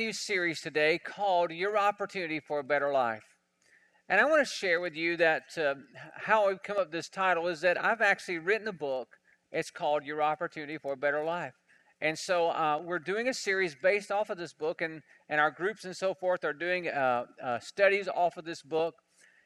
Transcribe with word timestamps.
New 0.00 0.12
series 0.14 0.62
today 0.62 0.96
called 0.96 1.52
Your 1.52 1.76
Opportunity 1.76 2.40
for 2.40 2.60
a 2.60 2.64
Better 2.64 2.90
Life. 2.90 3.36
And 4.08 4.18
I 4.18 4.24
want 4.24 4.40
to 4.40 4.50
share 4.50 4.80
with 4.80 4.96
you 4.96 5.14
that 5.18 5.42
uh, 5.58 5.74
how 6.14 6.48
I've 6.48 6.62
come 6.62 6.78
up 6.78 6.86
with 6.86 6.92
this 6.92 7.10
title 7.10 7.48
is 7.48 7.60
that 7.60 7.78
I've 7.84 8.00
actually 8.00 8.38
written 8.38 8.66
a 8.66 8.72
book. 8.72 9.08
It's 9.52 9.70
called 9.70 10.06
Your 10.06 10.22
Opportunity 10.22 10.78
for 10.78 10.94
a 10.94 10.96
Better 10.96 11.22
Life. 11.22 11.52
And 12.00 12.18
so 12.18 12.48
uh, 12.48 12.80
we're 12.82 12.98
doing 12.98 13.28
a 13.28 13.34
series 13.34 13.76
based 13.82 14.10
off 14.10 14.30
of 14.30 14.38
this 14.38 14.54
book, 14.54 14.80
and, 14.80 15.02
and 15.28 15.38
our 15.38 15.50
groups 15.50 15.84
and 15.84 15.94
so 15.94 16.14
forth 16.14 16.44
are 16.44 16.54
doing 16.54 16.88
uh, 16.88 17.24
uh 17.44 17.58
studies 17.58 18.08
off 18.08 18.38
of 18.38 18.46
this 18.46 18.62
book. 18.62 18.94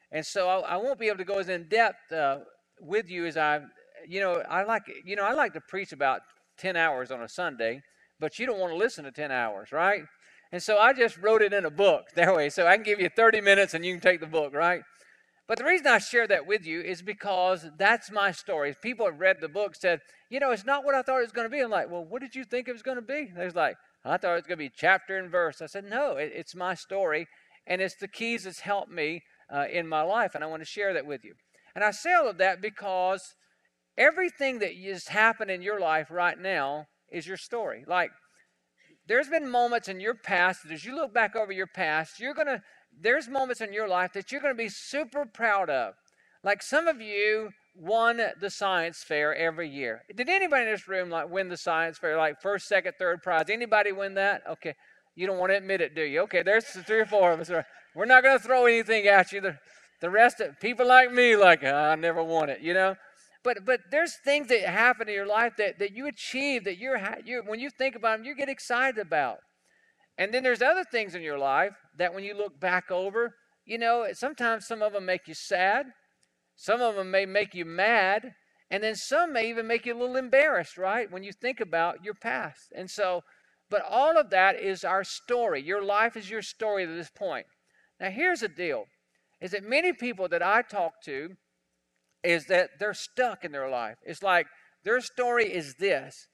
And 0.09 0.25
so 0.25 0.47
I, 0.47 0.59
I, 0.59 0.77
won't 0.77 0.99
be 0.99 1.07
able 1.07 1.17
to 1.17 1.25
go 1.25 1.39
as 1.39 1.49
in 1.49 1.67
depth 1.67 2.13
uh, 2.13 2.37
with 2.79 3.09
you 3.09 3.25
as 3.25 3.35
I, 3.35 3.59
you 4.07 4.21
know, 4.21 4.41
I 4.49 4.63
like, 4.63 4.83
you 5.03 5.17
know, 5.17 5.25
I 5.25 5.33
like 5.33 5.51
to 5.55 5.61
preach 5.67 5.91
about 5.91 6.21
10 6.59 6.77
hours 6.77 7.11
on 7.11 7.21
a 7.21 7.27
Sunday 7.27 7.81
but 8.19 8.39
you 8.39 8.45
don't 8.45 8.59
want 8.59 8.71
to 8.71 8.77
listen 8.77 9.03
to 9.03 9.11
10 9.11 9.31
hours, 9.31 9.71
right? 9.71 10.03
And 10.51 10.61
so 10.61 10.77
I 10.77 10.93
just 10.93 11.17
wrote 11.17 11.41
it 11.41 11.53
in 11.53 11.65
a 11.65 11.71
book 11.71 12.05
that 12.15 12.35
way. 12.35 12.49
So 12.49 12.67
I 12.67 12.75
can 12.75 12.83
give 12.83 12.99
you 12.99 13.09
30 13.09 13.41
minutes 13.41 13.73
and 13.73 13.85
you 13.85 13.93
can 13.93 14.01
take 14.01 14.19
the 14.19 14.27
book, 14.27 14.53
right? 14.53 14.81
But 15.47 15.59
the 15.59 15.63
reason 15.63 15.87
I 15.87 15.99
share 15.99 16.27
that 16.27 16.47
with 16.47 16.65
you 16.65 16.81
is 16.81 17.01
because 17.01 17.67
that's 17.77 18.09
my 18.09 18.31
story. 18.31 18.75
People 18.81 19.05
have 19.05 19.19
read 19.19 19.37
the 19.41 19.47
book, 19.47 19.75
said, 19.75 20.01
you 20.29 20.39
know, 20.39 20.51
it's 20.51 20.65
not 20.65 20.83
what 20.83 20.95
I 20.95 21.03
thought 21.03 21.19
it 21.19 21.23
was 21.23 21.31
going 21.31 21.45
to 21.45 21.55
be. 21.55 21.59
I'm 21.59 21.69
like, 21.69 21.89
well, 21.89 22.03
what 22.03 22.21
did 22.21 22.35
you 22.35 22.43
think 22.43 22.67
it 22.67 22.73
was 22.73 22.81
going 22.81 22.97
to 22.97 23.03
be? 23.03 23.31
There's 23.35 23.55
like, 23.55 23.75
I 24.03 24.17
thought 24.17 24.31
it 24.31 24.35
was 24.35 24.47
going 24.47 24.57
to 24.57 24.65
be 24.65 24.71
chapter 24.75 25.17
and 25.17 25.29
verse. 25.31 25.61
I 25.61 25.67
said, 25.67 25.85
no, 25.85 26.17
it, 26.17 26.31
it's 26.33 26.55
my 26.55 26.73
story, 26.73 27.27
and 27.67 27.81
it's 27.81 27.95
the 27.95 28.07
keys 28.07 28.43
that's 28.43 28.61
helped 28.61 28.91
me 28.91 29.21
uh, 29.53 29.65
in 29.71 29.87
my 29.87 30.01
life, 30.01 30.33
and 30.33 30.43
I 30.43 30.47
want 30.47 30.61
to 30.61 30.65
share 30.65 30.93
that 30.93 31.05
with 31.05 31.23
you. 31.23 31.33
And 31.75 31.83
I 31.83 31.91
say 31.91 32.13
all 32.13 32.29
of 32.29 32.37
that 32.37 32.61
because 32.61 33.35
everything 33.97 34.59
that 34.59 34.73
has 34.75 35.07
happened 35.07 35.51
in 35.51 35.61
your 35.61 35.79
life 35.79 36.07
right 36.09 36.39
now 36.39 36.85
is 37.11 37.27
your 37.27 37.37
story. 37.37 37.83
Like, 37.87 38.11
there's 39.07 39.29
been 39.29 39.49
moments 39.49 39.87
in 39.87 39.99
your 39.99 40.15
past 40.15 40.63
that 40.63 40.71
as 40.71 40.85
you 40.85 40.95
look 40.95 41.13
back 41.13 41.35
over 41.35 41.51
your 41.51 41.67
past, 41.67 42.19
you're 42.19 42.33
going 42.33 42.47
to, 42.47 42.61
there's 43.01 43.27
moments 43.27 43.61
in 43.61 43.73
your 43.73 43.87
life 43.87 44.13
that 44.13 44.31
you're 44.31 44.41
going 44.41 44.53
to 44.53 44.57
be 44.57 44.69
super 44.69 45.25
proud 45.25 45.69
of. 45.69 45.93
Like 46.43 46.61
some 46.61 46.87
of 46.87 47.01
you 47.01 47.49
won 47.75 48.21
the 48.39 48.49
science 48.49 49.03
fair 49.03 49.35
every 49.35 49.69
year. 49.69 50.03
Did 50.15 50.29
anybody 50.29 50.65
in 50.65 50.71
this 50.71 50.87
room 50.87 51.09
like 51.09 51.29
win 51.29 51.49
the 51.49 51.57
science 51.57 51.97
fair, 51.97 52.17
like 52.17 52.41
first, 52.41 52.67
second, 52.67 52.93
third 52.97 53.21
prize? 53.21 53.49
Anybody 53.49 53.91
win 53.91 54.13
that? 54.15 54.43
Okay. 54.49 54.75
You 55.15 55.27
don't 55.27 55.37
want 55.37 55.51
to 55.51 55.57
admit 55.57 55.79
it, 55.79 55.95
do 55.95 56.01
you? 56.01 56.21
Okay, 56.21 56.43
there's 56.43 56.65
three 56.65 56.99
or 56.99 57.05
four 57.05 57.31
of 57.31 57.39
us. 57.39 57.49
We're 57.95 58.05
not 58.05 58.21
going 58.21 58.37
to 58.37 58.43
throw 58.43 58.65
anything 58.65 59.07
at 59.07 59.31
you. 59.31 59.39
The, 59.39 59.57
the 60.01 60.09
rest 60.09 60.41
of 60.41 60.59
people 60.59 60.85
like 60.85 61.11
me, 61.13 61.37
like, 61.37 61.63
oh, 61.63 61.73
I 61.73 61.95
never 61.95 62.21
won 62.21 62.49
it, 62.49 62.59
you 62.59 62.73
know? 62.73 62.95
But 63.45 63.63
but 63.63 63.81
there's 63.91 64.17
things 64.25 64.47
that 64.47 64.61
happen 64.61 65.07
in 65.07 65.13
your 65.13 65.27
life 65.27 65.53
that, 65.59 65.77
that 65.77 65.95
you 65.95 66.07
achieve 66.07 66.63
that 66.63 66.79
you're, 66.79 66.99
you 67.23 67.43
when 67.45 67.59
you 67.59 67.69
think 67.69 67.95
about 67.95 68.17
them, 68.17 68.25
you 68.25 68.35
get 68.35 68.49
excited 68.49 68.99
about. 68.99 69.37
And 70.17 70.33
then 70.33 70.41
there's 70.41 70.63
other 70.63 70.83
things 70.83 71.13
in 71.13 71.21
your 71.21 71.37
life 71.37 71.75
that 71.95 72.13
when 72.13 72.23
you 72.23 72.33
look 72.33 72.59
back 72.59 72.89
over, 72.89 73.35
you 73.63 73.77
know, 73.77 74.07
sometimes 74.13 74.65
some 74.65 74.81
of 74.81 74.93
them 74.93 75.05
make 75.05 75.27
you 75.27 75.35
sad, 75.35 75.85
some 76.55 76.81
of 76.81 76.95
them 76.95 77.11
may 77.11 77.27
make 77.27 77.53
you 77.53 77.65
mad, 77.65 78.33
and 78.71 78.81
then 78.83 78.95
some 78.95 79.31
may 79.33 79.47
even 79.47 79.67
make 79.67 79.85
you 79.85 79.93
a 79.93 79.99
little 79.99 80.15
embarrassed, 80.15 80.77
right? 80.77 81.11
When 81.11 81.23
you 81.23 81.31
think 81.31 81.59
about 81.59 82.03
your 82.03 82.15
past. 82.15 82.73
And 82.75 82.89
so, 82.89 83.21
but 83.69 83.83
all 83.87 84.17
of 84.17 84.31
that 84.31 84.59
is 84.59 84.83
our 84.83 85.03
story. 85.03 85.61
Your 85.61 85.83
life 85.83 86.17
is 86.17 86.31
your 86.31 86.41
story 86.41 86.87
to 86.87 86.91
this 86.91 87.11
point. 87.11 87.45
Now, 87.99 88.09
here's 88.09 88.39
the 88.39 88.47
deal 88.47 88.85
is 89.39 89.51
that 89.51 89.63
many 89.63 89.93
people 89.93 90.27
that 90.29 90.41
I 90.41 90.63
talk 90.63 90.93
to, 91.03 91.35
is 92.25 92.45
that 92.47 92.71
they're 92.79 92.93
stuck 92.93 93.43
in 93.45 93.51
their 93.51 93.69
life. 93.69 93.97
It's 94.03 94.23
like 94.23 94.47
their 94.83 95.01
story 95.01 95.45
is 95.45 95.75
this. 95.75 96.27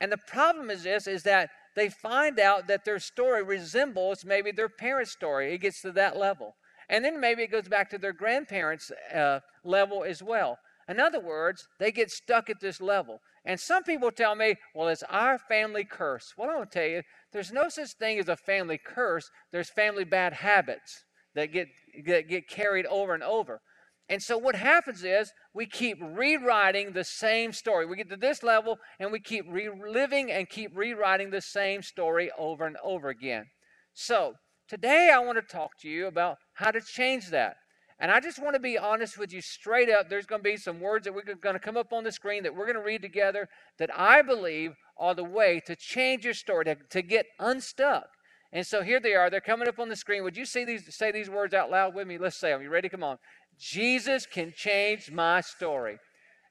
And 0.00 0.10
the 0.10 0.18
problem 0.18 0.70
is 0.70 0.82
this 0.82 1.06
is 1.06 1.22
that 1.24 1.50
they 1.76 1.88
find 1.88 2.38
out 2.38 2.66
that 2.66 2.84
their 2.84 2.98
story 2.98 3.42
resembles 3.42 4.24
maybe 4.24 4.50
their 4.52 4.68
parents' 4.68 5.12
story. 5.12 5.54
It 5.54 5.58
gets 5.58 5.80
to 5.82 5.92
that 5.92 6.16
level. 6.16 6.54
And 6.88 7.04
then 7.04 7.20
maybe 7.20 7.42
it 7.42 7.50
goes 7.50 7.68
back 7.68 7.88
to 7.90 7.98
their 7.98 8.12
grandparents' 8.12 8.90
uh, 9.14 9.40
level 9.64 10.04
as 10.04 10.22
well. 10.22 10.58
In 10.88 11.00
other 11.00 11.20
words, 11.20 11.68
they 11.78 11.92
get 11.92 12.10
stuck 12.10 12.50
at 12.50 12.60
this 12.60 12.80
level. 12.80 13.20
And 13.44 13.58
some 13.58 13.82
people 13.82 14.10
tell 14.10 14.34
me, 14.34 14.56
well, 14.74 14.88
it's 14.88 15.02
our 15.04 15.38
family 15.38 15.84
curse. 15.84 16.34
Well, 16.36 16.50
I 16.50 16.56
want 16.56 16.70
to 16.70 16.78
tell 16.78 16.88
you, 16.88 17.02
there's 17.32 17.52
no 17.52 17.68
such 17.68 17.92
thing 17.92 18.18
as 18.18 18.28
a 18.28 18.36
family 18.36 18.78
curse. 18.84 19.30
There's 19.52 19.70
family 19.70 20.04
bad 20.04 20.32
habits 20.32 21.04
that 21.34 21.46
get, 21.46 21.68
that 22.04 22.28
get 22.28 22.48
carried 22.48 22.86
over 22.86 23.14
and 23.14 23.22
over. 23.22 23.60
And 24.08 24.22
so 24.22 24.36
what 24.36 24.56
happens 24.56 25.04
is 25.04 25.32
we 25.54 25.66
keep 25.66 25.98
rewriting 26.00 26.92
the 26.92 27.04
same 27.04 27.52
story. 27.52 27.86
We 27.86 27.96
get 27.96 28.10
to 28.10 28.16
this 28.16 28.42
level 28.42 28.78
and 28.98 29.12
we 29.12 29.20
keep 29.20 29.46
reliving 29.48 30.30
and 30.30 30.48
keep 30.48 30.76
rewriting 30.76 31.30
the 31.30 31.40
same 31.40 31.82
story 31.82 32.30
over 32.38 32.66
and 32.66 32.76
over 32.84 33.08
again. 33.08 33.46
So 33.94 34.34
today 34.68 35.10
I 35.14 35.18
want 35.20 35.38
to 35.38 35.42
talk 35.42 35.70
to 35.80 35.88
you 35.88 36.06
about 36.06 36.36
how 36.54 36.70
to 36.70 36.80
change 36.80 37.30
that. 37.30 37.56
And 37.98 38.10
I 38.10 38.18
just 38.18 38.42
want 38.42 38.54
to 38.54 38.60
be 38.60 38.76
honest 38.76 39.16
with 39.16 39.32
you 39.32 39.40
straight 39.40 39.88
up. 39.88 40.08
There's 40.08 40.26
going 40.26 40.42
to 40.42 40.50
be 40.50 40.56
some 40.56 40.80
words 40.80 41.04
that 41.04 41.14
we're 41.14 41.22
going 41.22 41.54
to 41.54 41.60
come 41.60 41.76
up 41.76 41.92
on 41.92 42.02
the 42.02 42.10
screen 42.10 42.42
that 42.42 42.54
we're 42.54 42.66
going 42.66 42.76
to 42.76 42.82
read 42.82 43.00
together 43.00 43.48
that 43.78 43.90
I 43.96 44.22
believe 44.22 44.72
are 44.98 45.14
the 45.14 45.24
way 45.24 45.60
to 45.66 45.76
change 45.76 46.24
your 46.24 46.34
story, 46.34 46.64
to, 46.64 46.76
to 46.90 47.02
get 47.02 47.26
unstuck. 47.38 48.06
And 48.52 48.66
so 48.66 48.82
here 48.82 49.00
they 49.00 49.14
are. 49.14 49.30
They're 49.30 49.40
coming 49.40 49.66
up 49.66 49.78
on 49.78 49.88
the 49.88 49.96
screen. 49.96 50.22
Would 50.24 50.36
you 50.36 50.44
these, 50.44 50.94
say 50.94 51.10
these 51.10 51.30
words 51.30 51.54
out 51.54 51.70
loud 51.70 51.94
with 51.94 52.06
me? 52.06 52.18
Let's 52.18 52.36
say 52.36 52.50
them. 52.50 52.62
You 52.62 52.68
ready? 52.68 52.88
Come 52.88 53.02
on. 53.02 53.16
Jesus 53.58 54.26
can 54.26 54.52
change 54.54 55.10
my 55.10 55.40
story. 55.40 55.98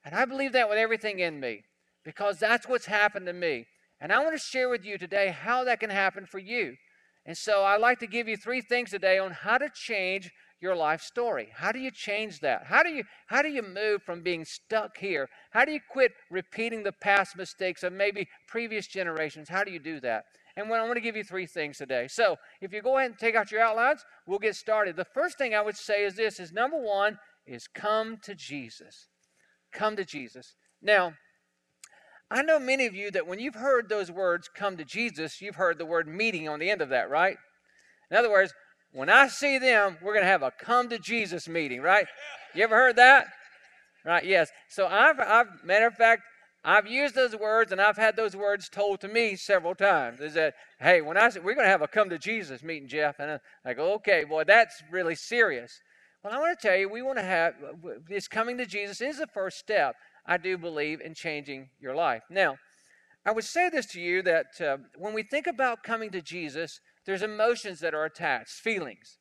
And 0.04 0.16
I 0.16 0.26
believe 0.26 0.54
that 0.54 0.68
with 0.68 0.80
everything 0.80 1.20
in 1.20 1.40
me 1.40 1.62
because 2.04 2.40
that's 2.40 2.68
what's 2.68 2.88
happened 2.88 3.28
to 3.28 3.34
me. 3.34 3.66
And 4.00 4.12
I 4.12 4.20
want 4.20 4.34
to 4.34 4.44
share 4.44 4.70
with 4.70 4.84
you 4.84 4.98
today 4.98 5.30
how 5.30 5.64
that 5.64 5.80
can 5.80 5.92
happen 5.92 6.26
for 6.26 6.40
you. 6.40 6.74
And 7.26 7.38
so 7.38 7.64
I'd 7.64 7.82
like 7.82 8.00
to 8.00 8.08
give 8.08 8.28
you 8.28 8.36
three 8.36 8.62
things 8.62 8.90
today 8.90 9.20
on 9.20 9.32
how 9.32 9.60
to 9.60 9.70
change 9.70 10.32
your 10.60 10.76
life 10.76 11.02
story. 11.02 11.50
How 11.56 11.72
do 11.72 11.80
you 11.80 11.92
change 11.92 12.40
that? 12.40 12.66
How 12.66 12.84
do 12.84 12.90
you 12.90 13.04
how 13.28 13.42
do 13.42 13.50
you 13.50 13.62
move 13.62 14.04
from 14.04 14.22
being 14.22 14.46
stuck 14.46 14.98
here? 14.98 15.28
How 15.52 15.66
do 15.66 15.72
you 15.72 15.80
quit 15.92 16.12
repeating 16.30 16.84
the 16.84 16.92
past 16.92 17.36
mistakes 17.36 17.84
of 17.84 17.94
maybe 17.94 18.28
previous 18.48 18.88
generations? 18.88 19.50
How 19.50 19.64
do 19.64 19.72
you 19.72 19.80
do 19.80 20.00
that? 20.02 20.24
And 20.56 20.70
when 20.70 20.80
I 20.80 20.84
want 20.84 20.96
to 20.96 21.02
give 21.02 21.16
you 21.16 21.24
three 21.24 21.46
things 21.46 21.78
today. 21.78 22.08
So 22.10 22.36
if 22.62 22.74
you 22.74 22.82
go 22.82 22.98
ahead 22.98 23.12
and 23.12 23.20
take 23.20 23.36
out 23.36 23.52
your 23.52 23.62
outlines, 23.62 24.04
we'll 24.28 24.40
get 24.40 24.56
started. 24.56 24.96
The 24.96 25.06
first 25.06 25.38
thing 25.38 25.54
I 25.54 25.62
would 25.62 25.78
say 25.78 26.04
is 26.04 26.16
this 26.16 26.40
is 26.40 26.52
number 26.52 26.78
one 26.78 27.18
is 27.46 27.68
come 27.68 28.18
to 28.24 28.36
Jesus. 28.36 29.08
Come 29.74 29.96
to 29.96 30.06
Jesus. 30.06 30.56
Now, 30.82 31.14
I 32.30 32.42
know 32.42 32.60
many 32.60 32.86
of 32.86 32.96
you 32.96 33.12
that 33.12 33.28
when 33.28 33.40
you've 33.40 33.56
heard 33.56 33.90
those 33.90 34.12
words, 34.12 34.50
come 34.54 34.78
to 34.78 34.86
Jesus, 34.86 35.42
you've 35.42 35.56
heard 35.56 35.78
the 35.78 35.86
word 35.86 36.08
meeting 36.08 36.48
on 36.48 36.60
the 36.60 36.70
end 36.70 36.82
of 36.82 36.90
that, 36.90 37.10
right? 37.10 37.36
In 38.10 38.18
other 38.18 38.32
words, 38.32 38.54
when 38.94 39.10
I 39.10 39.28
see 39.28 39.58
them, 39.58 39.98
we're 40.02 40.14
going 40.14 40.24
to 40.24 40.30
have 40.30 40.44
a 40.44 40.52
come 40.60 40.90
to 40.90 41.00
Jesus 41.00 41.48
meeting, 41.48 41.82
right? 41.82 42.06
You 42.54 42.64
ever 42.64 42.76
heard 42.76 42.98
that? 42.98 43.28
Right, 44.06 44.26
yes. 44.26 44.50
So 44.70 44.88
I've, 44.88 45.20
I've 45.20 45.48
matter 45.64 45.88
of 45.88 45.94
fact, 45.96 46.24
I've 46.64 46.86
used 46.86 47.16
those 47.16 47.36
words 47.36 47.72
and 47.72 47.82
I've 47.82 47.98
had 47.98 48.16
those 48.16 48.36
words 48.36 48.70
told 48.70 49.02
to 49.02 49.08
me 49.08 49.36
several 49.36 49.74
times. 49.74 50.20
Is 50.20 50.36
that, 50.36 50.54
hey, 50.80 51.02
when 51.02 51.18
I 51.18 51.30
said 51.30 51.44
we're 51.44 51.56
going 51.56 51.66
to 51.66 51.72
have 51.72 51.82
a 51.82 51.88
come 51.88 52.10
to 52.10 52.20
Jesus 52.20 52.62
meeting, 52.62 52.88
Jeff, 52.88 53.20
and 53.20 53.40
I 53.66 53.74
go, 53.74 53.94
okay, 53.94 54.24
boy, 54.24 54.44
that's 54.44 54.84
really 54.92 55.16
serious. 55.16 55.80
Well, 56.24 56.34
I 56.34 56.38
want 56.38 56.60
to 56.60 56.68
tell 56.68 56.78
you, 56.78 56.88
we 56.88 57.02
want 57.02 57.18
to 57.18 57.24
have 57.24 57.56
this 58.08 58.28
coming 58.28 58.58
to 58.60 58.66
Jesus 58.68 59.02
is 59.02 59.18
the 59.18 59.26
first 59.26 59.58
step, 59.58 59.96
I 60.26 60.38
do 60.38 60.56
believe, 60.56 61.02
in 61.02 61.16
changing 61.16 61.70
your 61.80 61.96
life. 61.96 62.22
Now, 62.30 62.58
I 63.26 63.32
would 63.32 63.44
say 63.44 63.70
this 63.70 63.88
to 63.88 64.02
you 64.02 64.22
that 64.22 64.62
uh, 64.62 64.78
when 64.98 65.14
we 65.16 65.24
think 65.24 65.48
about 65.48 65.82
coming 65.82 66.12
to 66.12 66.22
Jesus, 66.22 66.80
there's 67.08 67.24
emotions 67.24 67.80
that 67.80 67.96
are 67.96 68.06
attached, 68.06 68.52
feelings. 68.52 69.18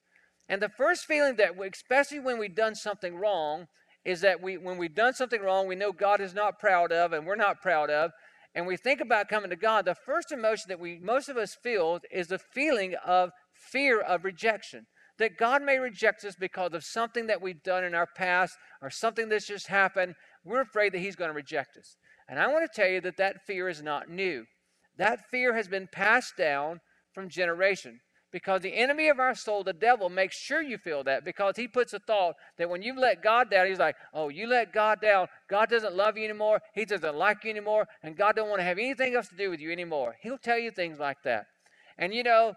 And 0.47 0.61
the 0.61 0.69
first 0.69 1.07
feeling 1.07 1.37
that, 1.37 1.57
we, 1.57 1.69
especially 1.69 2.19
when 2.19 2.39
we've 2.39 2.55
done 2.55 2.75
something 2.75 3.17
wrong, 3.17 3.69
is 4.05 4.21
that 4.23 4.43
we, 4.43 4.57
when 4.57 4.79
we've 4.79 4.95
done 4.95 5.15
something 5.15 5.43
wrong, 5.43 5.67
we 5.67 5.77
know 5.77 5.93
God 5.93 6.21
is 6.21 6.35
not 6.35 6.59
proud 6.59 6.93
of, 6.93 7.13
and 7.13 7.27
we're 7.27 7.37
not 7.37 7.61
proud 7.61 7.91
of, 7.91 8.13
and 8.55 8.67
we 8.67 8.77
think 8.77 9.01
about 9.01 9.29
coming 9.29 9.51
to 9.51 9.57
God, 9.57 9.85
the 9.85 9.95
first 9.95 10.33
emotion 10.33 10.67
that 10.69 10.81
we 10.81 10.99
most 11.01 11.29
of 11.29 11.37
us 11.37 11.57
feel 11.63 12.01
is 12.11 12.29
the 12.29 12.39
feeling 12.39 12.95
of 13.05 13.31
fear 13.53 14.01
of 14.01 14.25
rejection. 14.25 14.87
That 15.19 15.37
God 15.37 15.63
may 15.63 15.79
reject 15.79 16.25
us 16.25 16.35
because 16.39 16.73
of 16.73 16.83
something 16.83 17.27
that 17.27 17.43
we've 17.43 17.63
done 17.63 17.85
in 17.85 17.95
our 17.95 18.09
past 18.17 18.57
or 18.81 18.91
something 18.91 19.29
that's 19.29 19.47
just 19.47 19.67
happened. 19.69 20.15
We're 20.45 20.63
afraid 20.63 20.93
that 20.95 21.01
He's 21.01 21.15
going 21.17 21.29
to 21.29 21.35
reject 21.35 21.77
us. 21.77 21.97
And 22.29 22.41
I 22.41 22.49
want 22.49 22.65
to 22.71 22.81
tell 22.81 22.91
you 22.91 23.01
that 23.03 23.19
that 23.19 23.45
fear 23.47 23.69
is 23.69 23.83
not 23.83 24.09
new. 24.09 24.47
That 24.97 25.21
fear 25.31 25.55
has 25.55 25.69
been 25.69 25.89
passed 25.93 26.37
down 26.37 26.81
from 27.13 27.29
generation 27.29 28.01
because 28.33 28.63
the 28.63 28.77
enemy 28.77 29.09
of 29.09 29.19
our 29.19 29.35
soul, 29.35 29.65
the 29.65 29.73
devil, 29.73 30.09
makes 30.09 30.37
sure 30.37 30.63
you 30.63 30.79
feel 30.79 31.05
that 31.05 31.25
because 31.25 31.57
he 31.57 31.67
puts 31.67 31.93
a 31.93 31.99
thought 31.99 32.35
that 32.59 32.71
when 32.71 32.83
you 32.83 32.99
let 32.99 33.23
God 33.23 33.51
down, 33.51 33.67
he's 33.67 33.79
like, 33.79 33.97
oh, 34.15 34.29
you 34.29 34.47
let 34.47 34.73
God 34.73 35.01
down. 35.01 35.29
God 35.49 35.69
doesn't 35.69 35.95
love 35.95 36.17
you 36.17 36.25
anymore. 36.25 36.61
He 36.75 36.85
doesn't 36.85 37.17
like 37.17 37.45
you 37.45 37.51
anymore. 37.51 37.87
And 38.03 38.17
God 38.17 38.37
don't 38.37 38.49
want 38.49 38.61
to 38.61 38.65
have 38.65 38.79
anything 38.79 39.15
else 39.15 39.29
to 39.29 39.37
do 39.37 39.51
with 39.51 39.61
you 39.61 39.73
anymore. 39.73 40.17
He'll 40.23 40.39
tell 40.39 40.59
you 40.59 40.71
things 40.71 40.99
like 40.99 41.23
that. 41.25 41.47
And 41.99 42.15
you 42.15 42.23
know, 42.23 42.55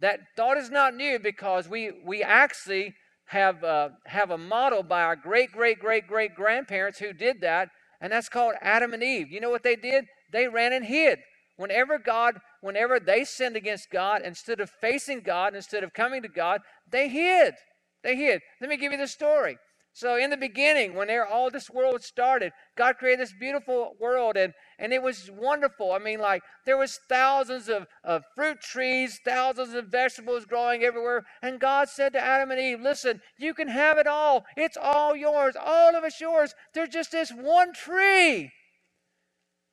that 0.00 0.20
thought 0.36 0.56
is 0.56 0.70
not 0.70 0.94
new 0.94 1.18
because 1.18 1.68
we, 1.68 1.92
we 2.04 2.22
actually 2.22 2.94
have, 3.26 3.62
uh, 3.64 3.90
have 4.06 4.30
a 4.30 4.38
model 4.38 4.82
by 4.82 5.02
our 5.02 5.16
great, 5.16 5.52
great, 5.52 5.78
great, 5.78 6.06
great 6.06 6.34
grandparents 6.34 6.98
who 6.98 7.12
did 7.12 7.40
that 7.40 7.68
and 8.04 8.12
that's 8.12 8.28
called 8.28 8.54
Adam 8.60 8.92
and 8.92 9.02
Eve. 9.02 9.30
You 9.30 9.40
know 9.40 9.48
what 9.48 9.62
they 9.62 9.76
did? 9.76 10.04
They 10.30 10.46
ran 10.46 10.74
and 10.74 10.84
hid. 10.84 11.20
Whenever 11.56 11.98
God, 11.98 12.38
whenever 12.60 12.98
they 12.98 13.24
sinned 13.24 13.56
against 13.56 13.90
God, 13.90 14.22
instead 14.24 14.60
of 14.60 14.70
facing 14.70 15.20
God, 15.20 15.54
instead 15.54 15.84
of 15.84 15.92
coming 15.92 16.22
to 16.22 16.28
God, 16.28 16.60
they 16.90 17.08
hid. 17.08 17.54
They 18.02 18.16
hid. 18.16 18.40
Let 18.60 18.70
me 18.70 18.76
give 18.76 18.92
you 18.92 18.98
the 18.98 19.06
story. 19.06 19.56
So 19.96 20.16
in 20.16 20.30
the 20.30 20.36
beginning, 20.36 20.94
when 20.94 21.08
all 21.08 21.52
this 21.52 21.70
world 21.70 22.02
started, 22.02 22.52
God 22.76 22.96
created 22.96 23.20
this 23.20 23.32
beautiful 23.38 23.92
world 24.00 24.36
and, 24.36 24.52
and 24.76 24.92
it 24.92 25.00
was 25.00 25.30
wonderful. 25.32 25.92
I 25.92 26.00
mean, 26.00 26.18
like 26.18 26.42
there 26.66 26.76
was 26.76 26.98
thousands 27.08 27.68
of, 27.68 27.86
of 28.02 28.24
fruit 28.34 28.60
trees, 28.60 29.20
thousands 29.24 29.72
of 29.72 29.86
vegetables 29.92 30.46
growing 30.46 30.82
everywhere. 30.82 31.22
And 31.42 31.60
God 31.60 31.88
said 31.88 32.12
to 32.14 32.20
Adam 32.20 32.50
and 32.50 32.58
Eve, 32.60 32.80
listen, 32.80 33.20
you 33.38 33.54
can 33.54 33.68
have 33.68 33.96
it 33.96 34.08
all. 34.08 34.44
It's 34.56 34.76
all 34.76 35.14
yours. 35.14 35.54
All 35.56 35.94
of 35.94 36.02
it's 36.02 36.20
yours. 36.20 36.54
There's 36.74 36.88
just 36.88 37.12
this 37.12 37.30
one 37.30 37.72
tree. 37.72 38.50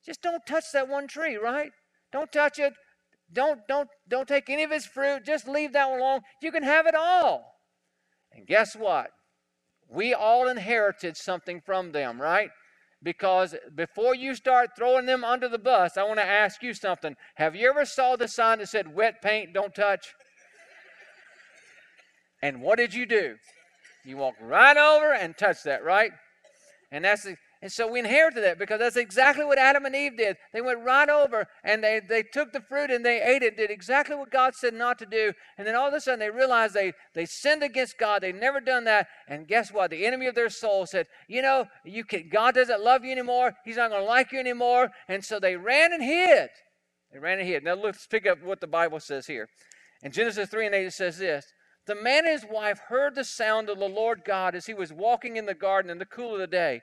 Just 0.04 0.22
don't 0.22 0.44
touch 0.46 0.64
that 0.72 0.88
one 0.88 1.06
tree, 1.06 1.36
right? 1.36 1.70
Don't 2.12 2.32
touch 2.32 2.58
it. 2.58 2.74
Don't 3.32 3.60
don't 3.68 3.88
don't 4.08 4.28
take 4.28 4.50
any 4.50 4.62
of 4.62 4.72
its 4.72 4.86
fruit. 4.86 5.24
Just 5.24 5.48
leave 5.48 5.72
that 5.72 5.90
one 5.90 6.00
alone. 6.00 6.20
You 6.42 6.52
can 6.52 6.62
have 6.62 6.86
it 6.86 6.94
all. 6.94 7.44
And 8.32 8.46
guess 8.46 8.74
what? 8.74 9.10
we 9.92 10.14
all 10.14 10.48
inherited 10.48 11.16
something 11.16 11.60
from 11.64 11.92
them, 11.92 12.20
right? 12.20 12.50
Because 13.02 13.54
before 13.74 14.14
you 14.14 14.34
start 14.34 14.70
throwing 14.76 15.06
them 15.06 15.24
under 15.24 15.48
the 15.48 15.58
bus, 15.58 15.96
I 15.96 16.04
want 16.04 16.18
to 16.20 16.24
ask 16.24 16.62
you 16.62 16.72
something. 16.72 17.16
Have 17.34 17.56
you 17.56 17.68
ever 17.68 17.84
saw 17.84 18.16
the 18.16 18.28
sign 18.28 18.58
that 18.58 18.68
said 18.68 18.94
wet 18.94 19.20
paint 19.22 19.52
don't 19.52 19.74
touch? 19.74 20.14
And 22.42 22.62
what 22.62 22.78
did 22.78 22.94
you 22.94 23.06
do? 23.06 23.36
You 24.04 24.16
walk 24.16 24.34
right 24.40 24.76
over 24.76 25.12
and 25.12 25.36
touch 25.36 25.62
that, 25.64 25.84
right? 25.84 26.12
And 26.90 27.04
that's 27.04 27.26
and 27.62 27.70
so 27.70 27.86
we 27.86 28.00
inherited 28.00 28.42
that 28.42 28.58
because 28.58 28.80
that's 28.80 28.96
exactly 28.96 29.44
what 29.44 29.56
Adam 29.56 29.84
and 29.84 29.94
Eve 29.94 30.16
did. 30.16 30.36
They 30.52 30.60
went 30.60 30.80
right 30.80 31.08
over 31.08 31.46
and 31.62 31.82
they, 31.82 32.00
they 32.06 32.24
took 32.24 32.52
the 32.52 32.60
fruit 32.60 32.90
and 32.90 33.06
they 33.06 33.22
ate 33.22 33.44
it, 33.44 33.56
did 33.56 33.70
exactly 33.70 34.16
what 34.16 34.32
God 34.32 34.56
said 34.56 34.74
not 34.74 34.98
to 34.98 35.06
do. 35.06 35.32
And 35.56 35.64
then 35.64 35.76
all 35.76 35.86
of 35.86 35.94
a 35.94 36.00
sudden 36.00 36.18
they 36.18 36.28
realized 36.28 36.74
they, 36.74 36.92
they 37.14 37.24
sinned 37.24 37.62
against 37.62 37.98
God. 37.98 38.22
They'd 38.22 38.34
never 38.34 38.60
done 38.60 38.82
that. 38.84 39.06
And 39.28 39.46
guess 39.46 39.72
what? 39.72 39.92
The 39.92 40.04
enemy 40.04 40.26
of 40.26 40.34
their 40.34 40.50
soul 40.50 40.86
said, 40.86 41.06
You 41.28 41.40
know, 41.40 41.66
you 41.84 42.02
can, 42.02 42.28
God 42.28 42.56
doesn't 42.56 42.82
love 42.82 43.04
you 43.04 43.12
anymore. 43.12 43.52
He's 43.64 43.76
not 43.76 43.90
going 43.90 44.02
to 44.02 44.08
like 44.08 44.32
you 44.32 44.40
anymore. 44.40 44.90
And 45.06 45.24
so 45.24 45.38
they 45.38 45.56
ran 45.56 45.92
and 45.92 46.02
hid. 46.02 46.50
They 47.12 47.20
ran 47.20 47.38
and 47.38 47.46
hid. 47.46 47.62
Now 47.62 47.74
let's 47.74 48.08
pick 48.08 48.26
up 48.26 48.42
what 48.42 48.60
the 48.60 48.66
Bible 48.66 48.98
says 48.98 49.28
here. 49.28 49.48
In 50.02 50.10
Genesis 50.10 50.48
3 50.48 50.66
and 50.66 50.74
8, 50.74 50.86
it 50.86 50.92
says 50.94 51.18
this 51.18 51.46
The 51.86 51.94
man 51.94 52.24
and 52.26 52.32
his 52.32 52.44
wife 52.50 52.80
heard 52.88 53.14
the 53.14 53.22
sound 53.22 53.68
of 53.68 53.78
the 53.78 53.88
Lord 53.88 54.22
God 54.26 54.56
as 54.56 54.66
he 54.66 54.74
was 54.74 54.92
walking 54.92 55.36
in 55.36 55.46
the 55.46 55.54
garden 55.54 55.92
in 55.92 55.98
the 55.98 56.06
cool 56.06 56.34
of 56.34 56.40
the 56.40 56.48
day. 56.48 56.80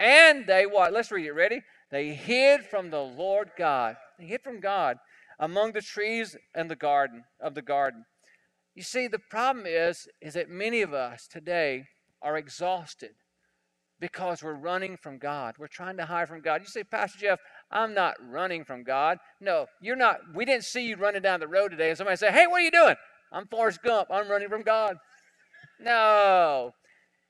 And 0.00 0.46
they 0.46 0.64
what? 0.64 0.94
Let's 0.94 1.12
read 1.12 1.26
it. 1.26 1.32
Ready? 1.32 1.60
They 1.90 2.14
hid 2.14 2.64
from 2.64 2.90
the 2.90 3.02
Lord 3.02 3.50
God. 3.56 3.96
They 4.18 4.24
hid 4.24 4.40
from 4.42 4.58
God 4.58 4.96
among 5.38 5.72
the 5.72 5.82
trees 5.82 6.36
and 6.54 6.70
the 6.70 6.76
garden 6.76 7.24
of 7.38 7.54
the 7.54 7.62
garden. 7.62 8.06
You 8.74 8.82
see, 8.82 9.08
the 9.08 9.18
problem 9.18 9.66
is, 9.66 10.08
is 10.22 10.34
that 10.34 10.48
many 10.48 10.80
of 10.80 10.94
us 10.94 11.28
today 11.28 11.84
are 12.22 12.38
exhausted 12.38 13.10
because 14.00 14.42
we're 14.42 14.54
running 14.54 14.96
from 14.96 15.18
God. 15.18 15.56
We're 15.58 15.66
trying 15.66 15.98
to 15.98 16.06
hide 16.06 16.28
from 16.28 16.40
God. 16.40 16.62
You 16.62 16.66
say, 16.66 16.84
Pastor 16.84 17.18
Jeff, 17.18 17.40
I'm 17.70 17.92
not 17.92 18.14
running 18.26 18.64
from 18.64 18.84
God. 18.84 19.18
No, 19.38 19.66
you're 19.82 19.96
not. 19.96 20.20
We 20.34 20.46
didn't 20.46 20.64
see 20.64 20.86
you 20.86 20.96
running 20.96 21.20
down 21.20 21.40
the 21.40 21.48
road 21.48 21.72
today 21.72 21.90
and 21.90 21.98
somebody 21.98 22.16
say, 22.16 22.32
Hey, 22.32 22.46
what 22.46 22.62
are 22.62 22.64
you 22.64 22.70
doing? 22.70 22.96
I'm 23.32 23.46
Forrest 23.48 23.82
Gump. 23.82 24.08
I'm 24.10 24.28
running 24.28 24.48
from 24.48 24.62
God. 24.62 24.96
No, 25.78 26.72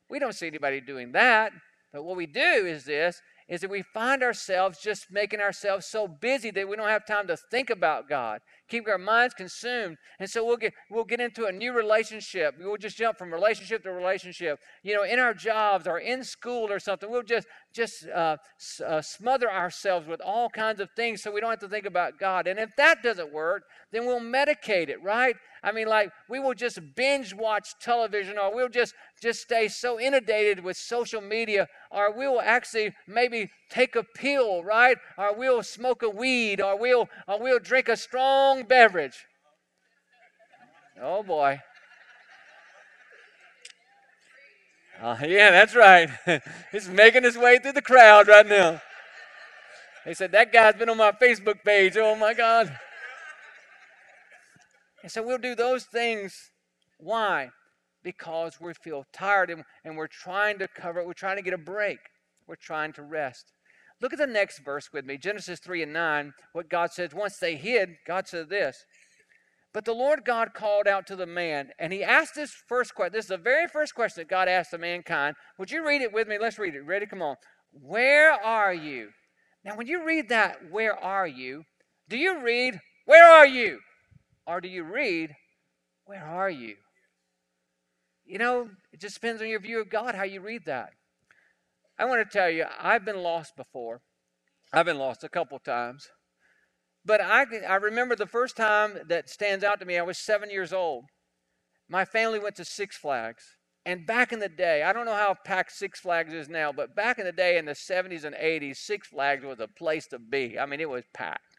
we 0.08 0.20
don't 0.20 0.34
see 0.34 0.46
anybody 0.46 0.81
doing 0.81 1.12
that. 1.12 1.52
But 1.92 2.04
what 2.04 2.16
we 2.16 2.26
do 2.26 2.40
is 2.40 2.84
this 2.84 3.20
is 3.48 3.62
that 3.62 3.70
we 3.70 3.82
find 3.82 4.22
ourselves 4.22 4.78
just 4.81 5.10
making 5.10 5.40
ourselves 5.40 5.84
so 5.84 6.06
busy 6.06 6.52
that 6.52 6.69
we 6.69 6.76
don't 6.76 6.88
have 6.88 7.04
time 7.04 7.26
to 7.26 7.37
think 7.37 7.69
about 7.69 8.08
God, 8.08 8.40
keep 8.70 8.88
our 8.88 8.99
minds 8.99 9.34
consumed. 9.34 9.96
And 10.19 10.31
so 10.31 10.44
we'll 10.44 10.56
get 10.56 10.72
we'll 10.90 11.05
get 11.05 11.20
into 11.20 11.46
a 11.46 11.52
new 11.52 11.72
relationship. 11.72 12.55
We'll 12.58 12.76
just 12.76 12.96
jump 12.96 13.19
from 13.19 13.32
relationship 13.32 13.82
to 13.82 13.93
relationship. 13.93 14.58
You 14.82 14.94
know, 14.94 15.02
in 15.02 15.19
our 15.19 15.34
jobs 15.34 15.87
or 15.87 15.99
in 15.99 16.25
school 16.25 16.70
or 16.70 16.78
something, 16.78 17.11
we'll 17.11 17.22
just 17.22 17.46
just 17.72 18.08
uh, 18.08 18.37
uh, 18.87 19.02
smother 19.02 19.50
ourselves 19.50 20.06
with 20.06 20.20
all 20.20 20.49
kinds 20.49 20.81
of 20.81 20.88
things 20.96 21.22
so 21.22 21.31
we 21.31 21.40
don't 21.40 21.50
have 21.50 21.58
to 21.61 21.69
think 21.69 21.87
about 21.87 22.19
God. 22.19 22.46
And 22.46 22.58
if 22.58 22.70
that 22.76 23.02
doesn't 23.02 23.32
work, 23.32 23.64
then 23.93 24.06
we'll 24.06 24.20
medicate 24.20 24.88
it, 24.88 25.02
right? 25.02 25.37
I 25.62 25.72
mean, 25.72 25.88
like 25.88 26.11
we 26.28 26.38
will 26.38 26.55
just 26.55 26.78
binge 26.96 27.34
watch 27.34 27.75
television, 27.81 28.38
or 28.38 28.55
we'll 28.55 28.69
just 28.69 28.94
just 29.20 29.43
stay 29.43 29.69
so 29.69 30.00
inundated 30.00 30.64
with 30.64 30.76
social 30.76 31.20
media, 31.20 31.69
or 31.90 32.17
we'll 32.17 32.40
actually 32.40 32.94
maybe 33.06 33.50
take 33.70 33.96
a 33.96 34.02
pill, 34.02 34.62
right? 34.62 34.99
Or 35.17 35.34
we'll 35.34 35.62
smoke 35.62 36.02
a 36.02 36.11
weed, 36.11 36.61
or 36.61 36.78
we'll 36.78 37.08
or 37.26 37.40
we'll 37.40 37.58
drink 37.58 37.88
a 37.88 37.96
strong 37.96 38.64
beverage. 38.64 39.26
Oh 41.00 41.22
boy. 41.22 41.61
Uh, 45.00 45.17
yeah, 45.26 45.50
that's 45.50 45.75
right. 45.75 46.11
He's 46.72 46.88
making 46.88 47.22
his 47.22 47.38
way 47.38 47.58
through 47.58 47.72
the 47.72 47.81
crowd 47.81 48.28
right 48.28 48.46
now. 48.46 48.82
They 50.05 50.12
said, 50.12 50.32
That 50.32 50.52
guy's 50.52 50.75
been 50.75 50.90
on 50.90 50.99
my 50.99 51.12
Facebook 51.12 51.62
page. 51.64 51.96
Oh 51.96 52.14
my 52.17 52.34
God. 52.34 52.76
And 55.02 55.11
so 55.11 55.22
we'll 55.22 55.38
do 55.38 55.55
those 55.55 55.84
things. 55.84 56.50
Why? 56.99 57.50
Because 58.02 58.61
we 58.61 58.75
feel 58.75 59.05
tired 59.12 59.50
and, 59.50 59.64
and 59.84 59.96
we're 59.96 60.06
trying 60.06 60.58
to 60.58 60.69
cover 60.69 61.00
it. 61.00 61.06
We're 61.06 61.14
trying 61.14 61.37
to 61.37 61.43
get 61.43 61.55
a 61.55 61.58
break. 61.58 61.99
We're 62.46 62.56
trying 62.56 62.93
to 62.94 63.02
rest. 63.02 63.52
Look 64.00 64.12
at 64.12 64.19
the 64.19 64.26
next 64.26 64.61
verse 64.64 64.88
with 64.93 65.05
me 65.05 65.19
Genesis 65.19 65.61
3 65.61 65.82
and 65.82 65.93
9. 65.93 66.32
What 66.53 66.70
God 66.70 66.93
says, 66.93 67.15
once 67.15 67.39
they 67.39 67.56
hid, 67.56 67.96
God 68.06 68.27
said 68.27 68.48
this. 68.48 68.84
But 69.72 69.84
the 69.84 69.93
Lord 69.93 70.24
God 70.24 70.53
called 70.53 70.89
out 70.89 71.06
to 71.06 71.17
the 71.17 71.27
man, 71.27 71.70
and 71.79 71.93
he 71.93 72.03
asked 72.03 72.34
this 72.34 72.53
first 72.69 72.94
question. 72.94 73.13
This 73.13 73.27
is 73.27 73.31
the 73.31 73.39
very 73.39 73.69
first 73.69 73.94
question 73.94 74.22
that 74.22 74.29
God 74.29 74.48
asked 74.48 74.72
of 74.72 74.81
mankind. 74.81 75.36
Would 75.58 75.70
you 75.70 75.86
read 75.86 76.03
it 76.03 76.13
with 76.13 76.27
me? 76.27 76.39
Let's 76.41 76.58
read 76.58 76.74
it. 76.74 76.81
Ready? 76.81 77.06
Come 77.06 77.22
on. 77.22 77.36
Where 77.72 78.32
are 78.32 78.74
you? 78.74 79.10
Now, 79.65 79.77
when 79.77 79.86
you 79.86 80.05
read 80.05 80.29
that, 80.29 80.56
where 80.70 80.98
are 80.98 81.27
you? 81.27 81.65
Do 82.08 82.17
you 82.17 82.43
read, 82.43 82.81
where 83.05 83.31
are 83.31 83.46
you? 83.46 83.79
Or 84.46 84.60
do 84.60 84.69
you 84.69 84.82
read, 84.82 85.34
Where 86.06 86.24
are 86.24 86.51
you? 86.51 86.74
You 88.24 88.39
know, 88.39 88.70
it 88.93 89.01
just 89.01 89.15
depends 89.15 89.41
on 89.41 89.48
your 89.48 89.60
view 89.60 89.81
of 89.81 89.91
God 89.91 90.17
how 90.17 90.24
you 90.24 90.41
read 90.41 90.63
that. 90.67 90.91
I 92.00 92.06
want 92.06 92.28
to 92.28 92.38
tell 92.38 92.48
you, 92.48 92.64
I've 92.80 93.04
been 93.04 93.22
lost 93.22 93.56
before. 93.56 94.00
I've 94.72 94.86
been 94.86 94.98
lost 94.98 95.22
a 95.22 95.28
couple 95.28 95.58
times. 95.58 96.08
But 97.04 97.20
I, 97.20 97.44
I 97.69 97.74
remember 97.74 98.16
the 98.16 98.26
first 98.26 98.56
time 98.56 99.00
that 99.08 99.28
stands 99.28 99.62
out 99.62 99.80
to 99.80 99.86
me, 99.86 99.98
I 99.98 100.02
was 100.02 100.16
seven 100.16 100.48
years 100.48 100.72
old. 100.72 101.04
My 101.90 102.06
family 102.06 102.38
went 102.38 102.56
to 102.56 102.64
Six 102.64 102.96
Flags. 102.96 103.44
And 103.84 104.06
back 104.06 104.32
in 104.32 104.38
the 104.38 104.48
day, 104.48 104.82
I 104.82 104.94
don't 104.94 105.04
know 105.04 105.14
how 105.14 105.36
packed 105.44 105.72
Six 105.72 106.00
Flags 106.00 106.32
is 106.32 106.48
now, 106.48 106.72
but 106.72 106.96
back 106.96 107.19
in 107.19 107.26
the 107.26 107.32
day 107.32 107.58
in 107.58 107.66
the 107.66 107.72
70s 107.72 108.24
and 108.24 108.34
80s, 108.34 108.76
Six 108.76 109.08
Flags 109.08 109.44
was 109.44 109.60
a 109.60 109.69
place 109.69 110.06
to 110.06 110.19
be. 110.19 110.58
I 110.58 110.64
mean, 110.64 110.80
it 110.80 110.88
was 110.88 111.04
packed. 111.12 111.58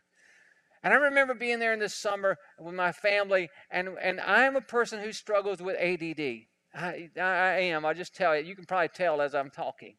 And 0.84 0.92
I 0.92 0.98
remember 0.98 1.36
being 1.36 1.60
there 1.60 1.74
in 1.74 1.80
the 1.80 1.90
summer 1.90 2.38
with 2.60 2.74
my 2.74 2.92
family, 2.92 3.50
and, 3.70 3.90
and 4.02 4.20
I'm 4.20 4.56
a 4.56 4.62
person 4.62 5.04
who 5.04 5.14
struggles 5.14 5.62
with 5.62 5.78
ADD. 5.80 6.48
I, 6.74 7.10
I 7.20 7.60
am. 7.60 7.86
I 7.86 7.94
just 7.94 8.16
tell 8.16 8.36
you. 8.36 8.44
You 8.44 8.56
can 8.56 8.66
probably 8.66 8.90
tell 8.90 9.22
as 9.22 9.36
I'm 9.36 9.52
talking. 9.52 9.96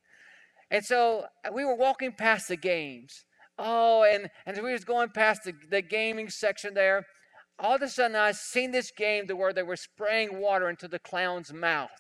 And 0.73 0.83
so 0.83 1.27
uh, 1.47 1.53
we 1.53 1.67
were 1.67 1.77
walking 1.77 2.13
past 2.13 2.49
the 2.49 2.57
games. 2.57 3.27
Oh, 3.59 4.05
and, 4.05 4.31
and 4.47 4.57
we 4.63 4.73
was 4.73 4.85
going 4.85 5.11
past 5.11 5.43
the, 5.45 5.53
the 5.71 5.83
gaming 5.83 6.31
section 6.31 6.73
there. 6.73 7.05
All 7.59 7.77
of 7.77 7.83
a 7.83 7.89
sudden, 7.89 8.17
I 8.17 8.33
seen 8.33 8.71
this 8.71 8.91
game 8.91 9.27
to 9.29 9.37
where 9.37 9.53
they 9.53 9.63
were 9.63 9.77
spraying 9.77 10.41
water 10.41 10.71
into 10.71 10.89
the 10.89 10.99
clown's 10.99 11.53
mouth. 11.53 11.91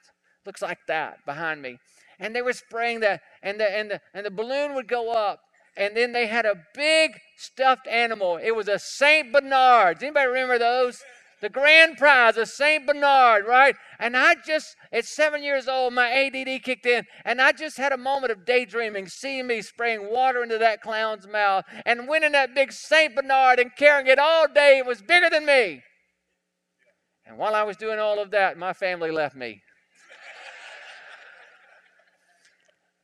Looks 0.46 0.62
like 0.62 0.78
that 0.88 1.18
behind 1.26 1.60
me. 1.60 1.76
And 2.18 2.34
they 2.34 2.40
were 2.40 2.54
spraying 2.54 3.00
that, 3.00 3.20
and 3.42 3.60
the, 3.60 3.70
and 3.70 3.90
the, 3.90 4.00
and 4.14 4.24
the 4.24 4.30
balloon 4.30 4.74
would 4.74 4.88
go 4.88 5.12
up, 5.12 5.40
and 5.76 5.94
then 5.94 6.12
they 6.12 6.26
had 6.26 6.46
a 6.46 6.62
big 6.74 7.12
stuffed 7.36 7.86
animal. 7.86 8.38
It 8.42 8.56
was 8.56 8.68
a 8.68 8.78
Saint 8.78 9.32
Bernard. 9.32 9.98
Does 9.98 10.04
anybody 10.04 10.28
remember 10.28 10.58
those? 10.58 11.02
The 11.42 11.50
grand 11.50 11.98
prize, 11.98 12.36
a 12.36 12.46
St. 12.46 12.86
Bernard, 12.86 13.44
right? 13.46 13.74
And 13.98 14.16
I 14.16 14.36
just, 14.46 14.76
at 14.92 15.04
seven 15.04 15.42
years 15.42 15.66
old, 15.66 15.92
my 15.92 16.10
ADD 16.10 16.62
kicked 16.62 16.86
in, 16.86 17.04
and 17.24 17.42
I 17.42 17.50
just 17.50 17.76
had 17.76 17.92
a 17.92 17.98
moment 17.98 18.30
of 18.30 18.46
daydreaming, 18.46 19.08
seeing 19.08 19.48
me 19.48 19.60
spraying 19.60 20.08
water 20.08 20.42
into 20.44 20.56
that 20.58 20.80
clown's 20.80 21.26
mouth 21.26 21.64
and 21.84 22.08
winning 22.08 22.32
that 22.32 22.54
big 22.54 22.72
St. 22.72 23.14
Bernard 23.14 23.58
and 23.58 23.76
carrying 23.76 24.06
it 24.06 24.20
all 24.20 24.46
day. 24.46 24.78
It 24.78 24.86
was 24.86 25.02
bigger 25.02 25.28
than 25.28 25.44
me. 25.44 25.82
And 27.26 27.36
while 27.36 27.56
I 27.56 27.64
was 27.64 27.76
doing 27.76 27.98
all 27.98 28.22
of 28.22 28.30
that, 28.30 28.56
my 28.56 28.72
family 28.72 29.10
left 29.10 29.34
me. 29.34 29.60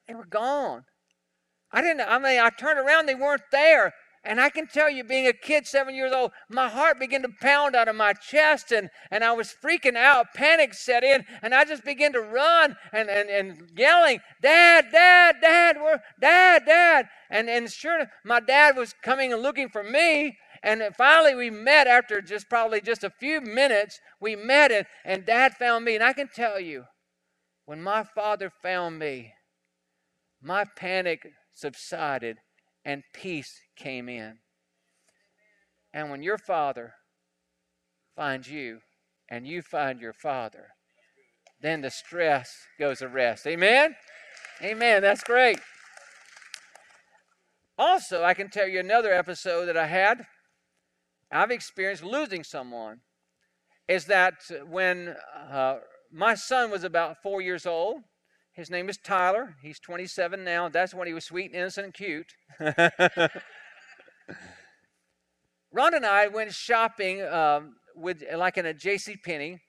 they 0.07 0.14
were 0.14 0.25
gone. 0.25 0.85
I 1.73 1.83
didn't, 1.83 2.09
I 2.09 2.18
mean, 2.18 2.40
I 2.40 2.50
turned 2.50 2.78
around, 2.78 3.07
they 3.07 3.14
weren't 3.16 3.42
there. 3.50 3.92
And 4.25 4.41
I 4.41 4.51
can 4.51 4.67
tell 4.67 4.91
you, 4.91 5.05
being 5.05 5.27
a 5.27 5.33
kid, 5.33 5.67
seven 5.67 5.95
years 5.95 6.13
old, 6.13 6.33
my 6.51 6.69
heart 6.69 6.99
began 6.99 7.23
to 7.23 7.29
pound 7.41 7.77
out 7.77 7.89
of 7.89 7.97
my 7.97 8.13
chest 8.13 8.73
and, 8.73 8.91
and 9.11 9.23
I 9.25 9.33
was 9.33 9.55
freaking 9.65 9.97
out. 9.97 10.35
Panic 10.35 10.75
set 10.75 11.05
in 11.05 11.25
and 11.43 11.55
I 11.55 11.65
just 11.65 11.85
began 11.85 12.13
to 12.13 12.21
run 12.21 12.77
and, 12.93 13.09
and, 13.09 13.31
and 13.31 13.71
yelling, 13.77 14.21
Dad, 14.43 14.87
Dad, 14.93 15.37
Dad, 15.41 15.77
where, 15.77 16.03
Dad, 16.21 16.65
Dad. 16.67 17.07
And, 17.31 17.49
and 17.49 17.71
sure 17.71 17.97
enough, 17.97 18.09
my 18.25 18.41
dad 18.41 18.77
was 18.77 18.95
coming 19.03 19.33
and 19.33 19.43
looking 19.43 19.69
for 19.69 19.83
me. 19.83 20.37
And 20.63 20.83
finally, 20.97 21.35
we 21.35 21.51
met 21.51 21.87
after 21.87 22.21
just 22.21 22.49
probably 22.49 22.81
just 22.81 23.05
a 23.05 23.11
few 23.11 23.41
minutes. 23.41 24.01
We 24.21 24.35
met, 24.35 24.73
and, 24.73 24.87
and 25.05 25.25
dad 25.25 25.55
found 25.55 25.85
me. 25.85 25.95
And 25.95 26.03
I 26.03 26.13
can 26.13 26.29
tell 26.35 26.59
you, 26.59 26.85
when 27.65 27.83
my 27.83 28.03
father 28.03 28.51
found 28.63 28.99
me, 28.99 29.35
my 30.43 30.65
panic 30.77 31.29
subsided 31.53 32.39
and 32.85 33.03
peace 33.15 33.61
came 33.77 34.09
in. 34.09 34.39
And 35.93 36.11
when 36.11 36.23
your 36.23 36.39
father 36.39 36.95
finds 38.17 38.51
you 38.51 38.81
and 39.31 39.47
you 39.47 39.63
find 39.63 40.01
your 40.01 40.13
father, 40.13 40.69
then 41.61 41.81
the 41.81 41.91
stress 41.91 42.51
goes 42.79 42.99
to 42.99 43.09
rest. 43.09 43.47
Amen? 43.47 43.95
Amen. 44.63 45.03
That's 45.03 45.25
great. 45.25 45.59
Also, 47.77 48.25
I 48.25 48.35
can 48.35 48.51
tell 48.51 48.67
you 48.67 48.81
another 48.81 49.13
episode 49.13 49.67
that 49.67 49.77
I 49.77 49.87
had. 49.87 50.27
I've 51.31 51.51
experienced 51.51 52.03
losing 52.03 52.43
someone. 52.43 53.01
Is 53.87 54.07
that 54.07 54.35
when 54.69 55.15
uh, 55.51 55.77
my 56.13 56.35
son 56.35 56.71
was 56.71 56.85
about 56.85 57.23
four 57.23 57.41
years 57.41 57.65
old, 57.65 58.03
his 58.59 58.71
name 58.71 58.88
is 58.88 58.99
Tyler. 58.99 59.55
He's 59.62 59.79
27 59.79 60.43
now. 60.43 60.69
That's 60.69 60.93
when 60.93 61.07
he 61.07 61.15
was 61.15 61.25
sweet, 61.25 61.53
and 61.53 61.55
innocent, 61.55 61.85
and 61.85 61.95
cute. 61.95 62.33
Ron 65.73 65.95
and 65.95 66.05
I 66.05 66.27
went 66.27 66.53
shopping 66.53 67.23
um, 67.23 67.77
with 67.95 68.25
like 68.35 68.59
in 68.59 68.67
a 68.67 68.75
J.C. 68.75 69.15
Penney, 69.25 69.61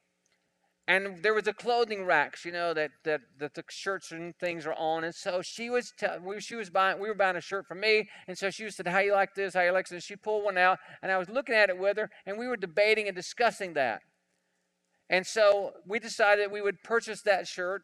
and 0.88 1.22
there 1.22 1.36
was 1.36 1.48
a 1.48 1.54
clothing 1.54 2.04
racks, 2.04 2.44
you 2.44 2.52
know, 2.52 2.74
that, 2.74 2.90
that 3.06 3.22
that 3.38 3.54
the 3.54 3.64
shirts 3.70 4.12
and 4.12 4.34
things 4.40 4.66
are 4.66 4.74
on. 4.74 5.04
And 5.04 5.14
so 5.14 5.44
she 5.44 5.70
was 5.70 5.94
t- 6.00 6.08
we, 6.24 6.42
she 6.42 6.56
was 6.56 6.72
buying 6.72 7.00
we 7.00 7.10
were 7.10 7.14
buying 7.14 7.36
a 7.36 7.42
shirt 7.42 7.68
for 7.68 7.76
me, 7.76 8.10
and 8.28 8.36
so 8.36 8.50
she 8.50 8.72
said, 8.72 8.88
"How 8.88 9.02
you 9.02 9.14
like 9.14 9.36
this? 9.36 9.54
How 9.54 9.62
you 9.62 9.72
like 9.72 9.86
this?" 9.86 9.92
And 9.92 10.02
she 10.04 10.16
pulled 10.16 10.46
one 10.46 10.58
out, 10.58 10.80
and 11.04 11.12
I 11.12 11.20
was 11.20 11.30
looking 11.30 11.54
at 11.54 11.70
it 11.70 11.78
with 11.78 11.98
her, 11.98 12.10
and 12.26 12.40
we 12.40 12.48
were 12.48 12.58
debating 12.58 13.06
and 13.06 13.16
discussing 13.16 13.76
that. 13.76 14.02
And 15.12 15.28
so 15.28 15.74
we 15.88 16.00
decided 16.00 16.52
we 16.52 16.62
would 16.62 16.82
purchase 16.84 17.22
that 17.22 17.48
shirt 17.48 17.84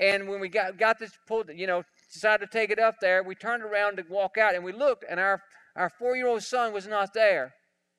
and 0.00 0.28
when 0.28 0.40
we 0.40 0.48
got, 0.48 0.78
got 0.78 0.98
this 0.98 1.12
pulled, 1.26 1.50
you 1.54 1.66
know, 1.66 1.82
decided 2.12 2.50
to 2.50 2.58
take 2.58 2.70
it 2.70 2.78
up 2.78 2.96
there, 3.00 3.22
we 3.22 3.34
turned 3.34 3.62
around 3.62 3.96
to 3.96 4.04
walk 4.08 4.38
out 4.38 4.54
and 4.54 4.64
we 4.64 4.72
looked, 4.72 5.04
and 5.08 5.18
our, 5.18 5.42
our 5.76 5.90
four 5.90 6.16
year 6.16 6.28
old 6.28 6.42
son 6.42 6.72
was 6.72 6.86
not 6.86 7.14
there. 7.14 7.54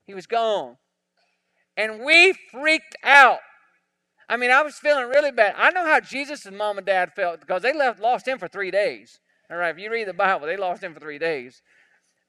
He 0.05 0.13
was 0.13 0.25
gone. 0.25 0.77
And 1.75 2.03
we 2.03 2.33
freaked 2.51 2.95
out. 3.03 3.39
I 4.27 4.37
mean, 4.37 4.51
I 4.51 4.61
was 4.61 4.75
feeling 4.75 5.07
really 5.09 5.31
bad. 5.31 5.55
I 5.57 5.71
know 5.71 5.85
how 5.85 5.99
Jesus' 5.99 6.49
mom 6.51 6.77
and 6.77 6.85
dad 6.85 7.13
felt 7.15 7.39
because 7.39 7.61
they 7.61 7.73
left, 7.73 7.99
lost 7.99 8.27
him 8.27 8.37
for 8.37 8.47
three 8.47 8.71
days. 8.71 9.19
All 9.49 9.57
right, 9.57 9.75
if 9.75 9.79
you 9.79 9.91
read 9.91 10.07
the 10.07 10.13
Bible, 10.13 10.45
they 10.45 10.57
lost 10.57 10.83
him 10.83 10.93
for 10.93 10.99
three 10.99 11.17
days. 11.17 11.61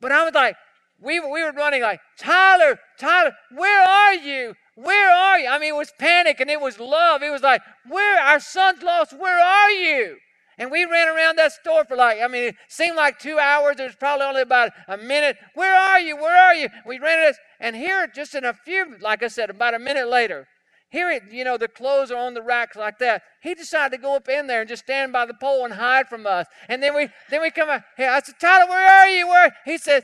But 0.00 0.12
I 0.12 0.24
was 0.24 0.34
like, 0.34 0.56
we, 1.02 1.20
we 1.20 1.42
were 1.42 1.52
running 1.52 1.82
like, 1.82 2.00
Tyler, 2.18 2.78
Tyler, 2.98 3.32
where 3.54 3.82
are 3.82 4.14
you? 4.14 4.54
Where 4.74 5.10
are 5.10 5.38
you? 5.38 5.48
I 5.48 5.58
mean, 5.58 5.74
it 5.74 5.76
was 5.76 5.92
panic 5.98 6.40
and 6.40 6.50
it 6.50 6.60
was 6.60 6.78
love. 6.78 7.22
It 7.22 7.30
was 7.30 7.42
like, 7.42 7.62
Where? 7.88 8.20
Our 8.20 8.40
son's 8.40 8.82
lost. 8.82 9.18
Where 9.18 9.38
are 9.38 9.70
you? 9.70 10.16
And 10.58 10.70
we 10.70 10.84
ran 10.84 11.08
around 11.08 11.36
that 11.36 11.52
store 11.52 11.84
for 11.86 11.96
like, 11.96 12.20
I 12.20 12.28
mean, 12.28 12.44
it 12.44 12.54
seemed 12.68 12.96
like 12.96 13.18
two 13.18 13.38
hours. 13.38 13.76
It 13.78 13.84
was 13.84 13.96
probably 13.96 14.26
only 14.26 14.42
about 14.42 14.72
a 14.88 14.98
minute. 14.98 15.38
Where 15.54 15.74
are 15.74 15.98
you? 15.98 16.16
Where 16.16 16.36
are 16.36 16.54
you? 16.54 16.68
We 16.84 16.98
ran 16.98 17.30
it, 17.30 17.36
and 17.60 17.74
here, 17.74 18.06
just 18.06 18.34
in 18.34 18.44
a 18.44 18.52
few, 18.52 18.96
like 19.00 19.22
I 19.22 19.28
said, 19.28 19.48
about 19.48 19.72
a 19.72 19.78
minute 19.78 20.08
later, 20.08 20.46
here, 20.90 21.08
it, 21.08 21.22
you 21.30 21.44
know, 21.44 21.56
the 21.56 21.68
clothes 21.68 22.10
are 22.10 22.18
on 22.18 22.34
the 22.34 22.42
racks 22.42 22.76
like 22.76 22.98
that. 22.98 23.22
He 23.42 23.54
decided 23.54 23.96
to 23.96 24.02
go 24.02 24.16
up 24.16 24.28
in 24.28 24.48
there 24.48 24.60
and 24.60 24.68
just 24.68 24.82
stand 24.82 25.12
by 25.12 25.24
the 25.24 25.34
pole 25.34 25.64
and 25.64 25.72
hide 25.72 26.08
from 26.08 26.26
us. 26.26 26.46
And 26.68 26.82
then 26.82 26.94
we, 26.94 27.08
then 27.30 27.40
we 27.40 27.50
come 27.50 27.70
out. 27.70 27.82
Hey, 27.96 28.08
I 28.08 28.20
said, 28.20 28.34
Tyler, 28.40 28.68
where 28.68 28.86
are 28.86 29.08
you? 29.08 29.28
Where? 29.28 29.54
He 29.64 29.78
said, 29.78 30.02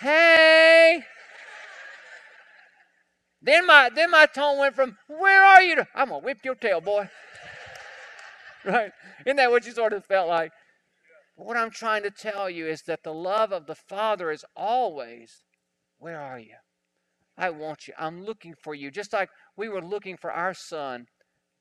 Hey. 0.00 1.04
Then 3.42 3.66
my 3.66 3.90
then 3.94 4.10
my 4.10 4.26
tone 4.26 4.58
went 4.58 4.74
from 4.74 4.98
"Where 5.08 5.42
are 5.44 5.62
you?" 5.62 5.76
to 5.76 5.88
"I'm 5.94 6.08
gonna 6.08 6.20
whip 6.20 6.38
your 6.44 6.54
tail, 6.54 6.80
boy." 6.80 7.08
right? 8.64 8.92
Isn't 9.24 9.36
that 9.36 9.50
what 9.50 9.66
you 9.66 9.72
sort 9.72 9.92
of 9.92 10.04
felt 10.04 10.28
like? 10.28 10.52
What 11.36 11.56
I'm 11.56 11.70
trying 11.70 12.02
to 12.02 12.10
tell 12.10 12.50
you 12.50 12.66
is 12.66 12.82
that 12.82 13.04
the 13.04 13.14
love 13.14 13.52
of 13.52 13.66
the 13.66 13.74
Father 13.74 14.30
is 14.30 14.44
always, 14.56 15.44
"Where 15.98 16.20
are 16.20 16.38
you?" 16.38 16.56
I 17.36 17.50
want 17.50 17.86
you. 17.86 17.94
I'm 17.96 18.24
looking 18.24 18.54
for 18.54 18.74
you. 18.74 18.90
Just 18.90 19.12
like 19.12 19.30
we 19.56 19.68
were 19.68 19.82
looking 19.82 20.16
for 20.16 20.32
our 20.32 20.54
son, 20.54 21.06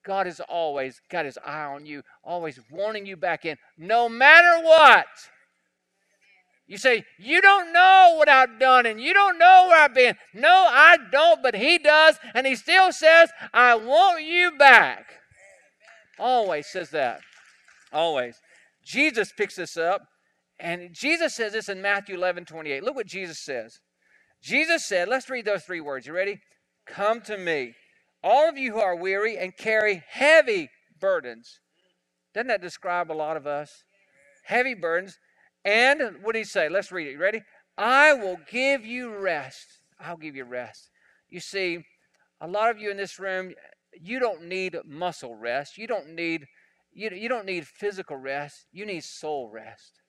God 0.03 0.25
has 0.25 0.39
always 0.39 0.99
got 1.09 1.25
his 1.25 1.37
eye 1.45 1.65
on 1.65 1.85
you, 1.85 2.03
always 2.23 2.59
wanting 2.71 3.05
you 3.05 3.15
back 3.15 3.45
in, 3.45 3.57
no 3.77 4.09
matter 4.09 4.63
what. 4.63 5.07
You 6.67 6.77
say, 6.77 7.05
You 7.17 7.41
don't 7.41 7.71
know 7.71 8.15
what 8.17 8.29
I've 8.29 8.59
done 8.59 8.85
and 8.85 8.99
you 8.99 9.13
don't 9.13 9.39
know 9.39 9.65
where 9.69 9.81
I've 9.81 9.95
been. 9.95 10.15
No, 10.33 10.67
I 10.69 10.97
don't, 11.11 11.41
but 11.41 11.55
He 11.55 11.77
does. 11.77 12.17
And 12.35 12.45
He 12.45 12.55
still 12.55 12.91
says, 12.91 13.29
I 13.53 13.75
want 13.75 14.23
you 14.23 14.51
back. 14.57 15.05
Always 16.19 16.67
says 16.67 16.89
that. 16.91 17.21
Always. 17.93 18.37
Jesus 18.85 19.31
picks 19.35 19.55
this 19.55 19.77
up. 19.77 20.01
And 20.59 20.93
Jesus 20.93 21.35
says 21.35 21.53
this 21.53 21.69
in 21.69 21.81
Matthew 21.81 22.15
11 22.15 22.45
28. 22.45 22.83
Look 22.83 22.95
what 22.95 23.07
Jesus 23.07 23.39
says. 23.39 23.79
Jesus 24.41 24.85
said, 24.85 25.07
Let's 25.07 25.29
read 25.29 25.45
those 25.45 25.63
three 25.63 25.81
words. 25.81 26.05
You 26.05 26.13
ready? 26.13 26.39
Come 26.85 27.21
to 27.21 27.37
me, 27.37 27.75
all 28.23 28.47
of 28.47 28.57
you 28.57 28.73
who 28.73 28.79
are 28.79 28.95
weary 28.95 29.37
and 29.37 29.55
carry 29.55 30.03
heavy 30.09 30.69
burdens. 30.99 31.59
Doesn't 32.33 32.47
that 32.47 32.61
describe 32.61 33.11
a 33.11 33.13
lot 33.13 33.37
of 33.37 33.45
us? 33.45 33.83
Heavy 34.45 34.73
burdens 34.73 35.17
and 35.65 36.01
what 36.21 36.33
did 36.33 36.39
he 36.39 36.45
say? 36.45 36.69
Let's 36.69 36.91
read 36.91 37.07
it. 37.07 37.11
You 37.11 37.19
ready? 37.19 37.41
I 37.77 38.13
will 38.13 38.37
give 38.49 38.85
you 38.85 39.15
rest. 39.15 39.79
I'll 39.99 40.17
give 40.17 40.35
you 40.35 40.45
rest. 40.45 40.89
You 41.29 41.39
see, 41.39 41.85
a 42.39 42.47
lot 42.47 42.69
of 42.69 42.79
you 42.79 42.89
in 42.89 42.97
this 42.97 43.19
room, 43.19 43.53
you 43.93 44.19
don't 44.19 44.43
need 44.43 44.77
muscle 44.85 45.35
rest. 45.35 45.77
You 45.77 45.87
don't 45.87 46.09
need 46.15 46.45
you, 46.93 47.09
you 47.11 47.29
don't 47.29 47.45
need 47.45 47.67
physical 47.67 48.17
rest. 48.17 48.65
You 48.71 48.85
need 48.85 49.03
soul 49.03 49.49
rest. 49.51 50.01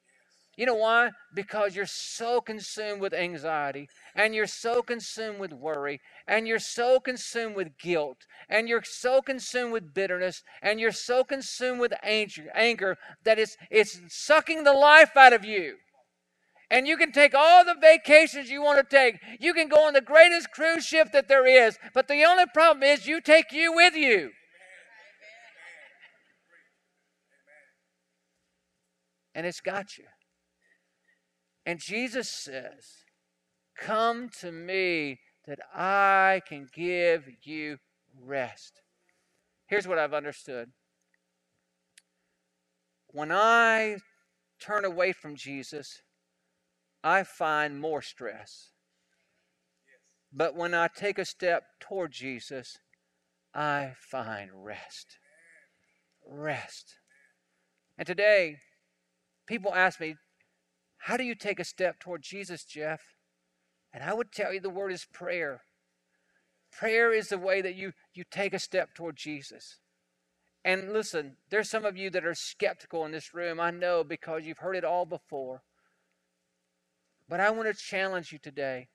You 0.58 0.66
know 0.66 0.74
why? 0.74 1.10
Because 1.32 1.76
you're 1.76 1.86
so 1.86 2.40
consumed 2.40 3.00
with 3.00 3.14
anxiety, 3.14 3.88
and 4.16 4.34
you're 4.34 4.48
so 4.48 4.82
consumed 4.82 5.38
with 5.38 5.52
worry, 5.52 6.00
and 6.26 6.48
you're 6.48 6.58
so 6.58 6.98
consumed 6.98 7.54
with 7.54 7.78
guilt, 7.78 8.26
and 8.48 8.68
you're 8.68 8.82
so 8.82 9.22
consumed 9.22 9.72
with 9.72 9.94
bitterness, 9.94 10.42
and 10.60 10.80
you're 10.80 10.90
so 10.90 11.22
consumed 11.22 11.78
with 11.78 11.92
anger 12.02 12.96
that 13.22 13.38
it's, 13.38 13.56
it's 13.70 14.00
sucking 14.08 14.64
the 14.64 14.72
life 14.72 15.16
out 15.16 15.32
of 15.32 15.44
you. 15.44 15.76
And 16.72 16.88
you 16.88 16.96
can 16.96 17.12
take 17.12 17.36
all 17.36 17.64
the 17.64 17.76
vacations 17.80 18.50
you 18.50 18.60
want 18.60 18.78
to 18.78 18.96
take. 18.96 19.20
You 19.38 19.54
can 19.54 19.68
go 19.68 19.86
on 19.86 19.92
the 19.94 20.00
greatest 20.00 20.50
cruise 20.50 20.84
ship 20.84 21.12
that 21.12 21.28
there 21.28 21.46
is. 21.46 21.78
But 21.94 22.08
the 22.08 22.24
only 22.24 22.46
problem 22.52 22.82
is 22.82 23.06
you 23.06 23.20
take 23.20 23.52
you 23.52 23.72
with 23.72 23.94
you. 23.94 24.32
And 29.36 29.46
it's 29.46 29.60
got 29.60 29.96
you. 29.96 30.04
And 31.68 31.78
Jesus 31.78 32.30
says, 32.30 33.04
Come 33.76 34.30
to 34.40 34.50
me 34.50 35.18
that 35.46 35.58
I 35.74 36.40
can 36.48 36.66
give 36.74 37.28
you 37.42 37.76
rest. 38.18 38.80
Here's 39.66 39.86
what 39.86 39.98
I've 39.98 40.14
understood. 40.14 40.70
When 43.08 43.30
I 43.30 43.98
turn 44.58 44.86
away 44.86 45.12
from 45.12 45.36
Jesus, 45.36 46.00
I 47.04 47.22
find 47.22 47.78
more 47.78 48.00
stress. 48.00 48.70
But 50.32 50.56
when 50.56 50.72
I 50.72 50.88
take 50.88 51.18
a 51.18 51.26
step 51.26 51.64
toward 51.80 52.12
Jesus, 52.12 52.78
I 53.54 53.92
find 54.10 54.64
rest. 54.64 55.18
Rest. 56.26 56.94
And 57.98 58.06
today, 58.06 58.56
people 59.46 59.74
ask 59.74 60.00
me, 60.00 60.14
how 60.98 61.16
do 61.16 61.24
you 61.24 61.34
take 61.34 61.60
a 61.60 61.64
step 61.64 62.00
toward 62.00 62.22
Jesus, 62.22 62.64
Jeff? 62.64 63.00
And 63.92 64.02
I 64.02 64.12
would 64.12 64.32
tell 64.32 64.52
you 64.52 64.60
the 64.60 64.68
word 64.70 64.92
is 64.92 65.06
prayer. 65.12 65.62
Prayer 66.70 67.12
is 67.12 67.28
the 67.28 67.38
way 67.38 67.62
that 67.62 67.74
you, 67.74 67.92
you 68.14 68.24
take 68.30 68.52
a 68.52 68.58
step 68.58 68.94
toward 68.94 69.16
Jesus. 69.16 69.78
And 70.64 70.92
listen, 70.92 71.36
there's 71.50 71.70
some 71.70 71.84
of 71.84 71.96
you 71.96 72.10
that 72.10 72.26
are 72.26 72.34
skeptical 72.34 73.04
in 73.04 73.12
this 73.12 73.32
room. 73.32 73.58
I 73.58 73.70
know 73.70 74.04
because 74.04 74.44
you've 74.44 74.58
heard 74.58 74.76
it 74.76 74.84
all 74.84 75.06
before. 75.06 75.62
But 77.28 77.40
I 77.40 77.50
want 77.50 77.68
to 77.68 77.82
challenge 77.82 78.32
you 78.32 78.38
today 78.38 78.88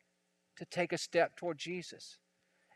to 0.58 0.66
take 0.66 0.92
a 0.92 0.98
step 0.98 1.36
toward 1.36 1.58
Jesus. 1.58 2.18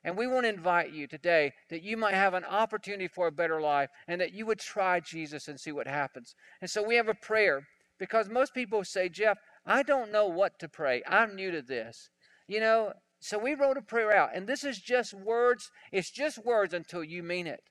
And 0.04 0.18
we 0.18 0.28
want 0.28 0.46
to 0.46 0.54
invite 0.54 0.94
you 0.94 1.08
today 1.08 1.52
that 1.70 1.84
you 1.84 1.98
might 1.98 2.14
have 2.14 2.34
an 2.34 2.46
opportunity 2.46 3.08
for 3.08 3.28
a 3.28 3.32
better 3.32 3.60
life 3.60 3.90
and 4.08 4.22
that 4.22 4.34
you 4.34 4.46
would 4.46 4.60
try 4.60 5.00
Jesus 5.00 5.48
and 5.48 5.60
see 5.60 5.72
what 5.72 5.88
happens. 5.88 6.34
And 6.62 6.70
so 6.70 6.82
we 6.82 6.96
have 6.96 7.10
a 7.10 7.14
prayer 7.14 7.68
because 8.00 8.30
most 8.30 8.54
people 8.54 8.84
say, 8.84 9.10
Jeff, 9.10 9.38
I 9.66 9.84
don't 9.84 10.12
know 10.12 10.28
what 10.28 10.60
to 10.60 10.70
pray. 10.70 11.02
I'm 11.08 11.36
new 11.36 11.52
to 11.52 11.62
this. 11.62 12.10
You 12.48 12.60
know, 12.60 12.94
so 13.20 13.38
we 13.38 13.56
wrote 13.56 13.78
a 13.78 13.82
prayer 13.82 14.16
out. 14.16 14.36
And 14.36 14.48
this 14.48 14.64
is 14.64 14.80
just 14.80 15.14
words. 15.14 15.70
It's 15.92 16.12
just 16.12 16.44
words 16.46 16.74
until 16.74 17.04
you 17.04 17.24
mean 17.24 17.48
it. 17.48 17.62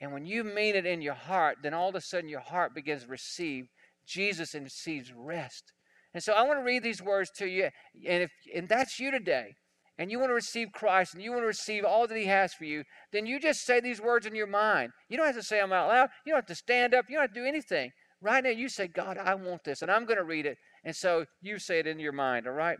And 0.00 0.12
when 0.12 0.26
you 0.26 0.44
mean 0.44 0.74
it 0.74 0.86
in 0.86 1.02
your 1.02 1.14
heart, 1.14 1.58
then 1.62 1.74
all 1.74 1.88
of 1.88 1.94
a 1.94 2.00
sudden 2.00 2.28
your 2.28 2.40
heart 2.40 2.74
begins 2.74 3.04
to 3.04 3.08
receive 3.08 3.66
Jesus 4.06 4.54
and 4.54 4.64
receives 4.64 5.12
rest. 5.12 5.72
And 6.14 6.22
so 6.22 6.32
I 6.32 6.42
want 6.42 6.60
to 6.60 6.64
read 6.64 6.82
these 6.82 7.02
words 7.02 7.30
to 7.36 7.46
you. 7.46 7.70
And 8.06 8.22
if 8.22 8.30
and 8.54 8.68
that's 8.68 8.98
you 8.98 9.10
today, 9.10 9.54
and 9.98 10.10
you 10.10 10.18
want 10.18 10.30
to 10.30 10.34
receive 10.34 10.72
Christ 10.72 11.14
and 11.14 11.22
you 11.22 11.30
want 11.30 11.42
to 11.42 11.46
receive 11.46 11.84
all 11.84 12.06
that 12.06 12.16
He 12.16 12.26
has 12.26 12.52
for 12.52 12.64
you, 12.64 12.84
then 13.12 13.26
you 13.26 13.40
just 13.40 13.64
say 13.64 13.80
these 13.80 14.00
words 14.00 14.26
in 14.26 14.34
your 14.34 14.46
mind. 14.46 14.92
You 15.08 15.16
don't 15.16 15.26
have 15.26 15.36
to 15.36 15.42
say 15.42 15.58
them 15.58 15.72
out 15.72 15.88
loud. 15.88 16.08
You 16.24 16.32
don't 16.32 16.38
have 16.38 16.46
to 16.46 16.54
stand 16.54 16.94
up. 16.94 17.06
You 17.08 17.16
don't 17.16 17.24
have 17.24 17.34
to 17.34 17.40
do 17.40 17.46
anything. 17.46 17.90
Right 18.20 18.42
now, 18.42 18.50
you 18.50 18.68
say, 18.68 18.88
God, 18.88 19.18
I 19.18 19.34
want 19.34 19.64
this, 19.64 19.82
and 19.82 19.90
I'm 19.90 20.06
going 20.06 20.18
to 20.18 20.24
read 20.24 20.46
it. 20.46 20.58
And 20.84 20.96
so 20.96 21.26
you 21.42 21.58
say 21.58 21.78
it 21.80 21.86
in 21.86 21.98
your 21.98 22.12
mind, 22.12 22.46
all 22.46 22.54
right? 22.54 22.78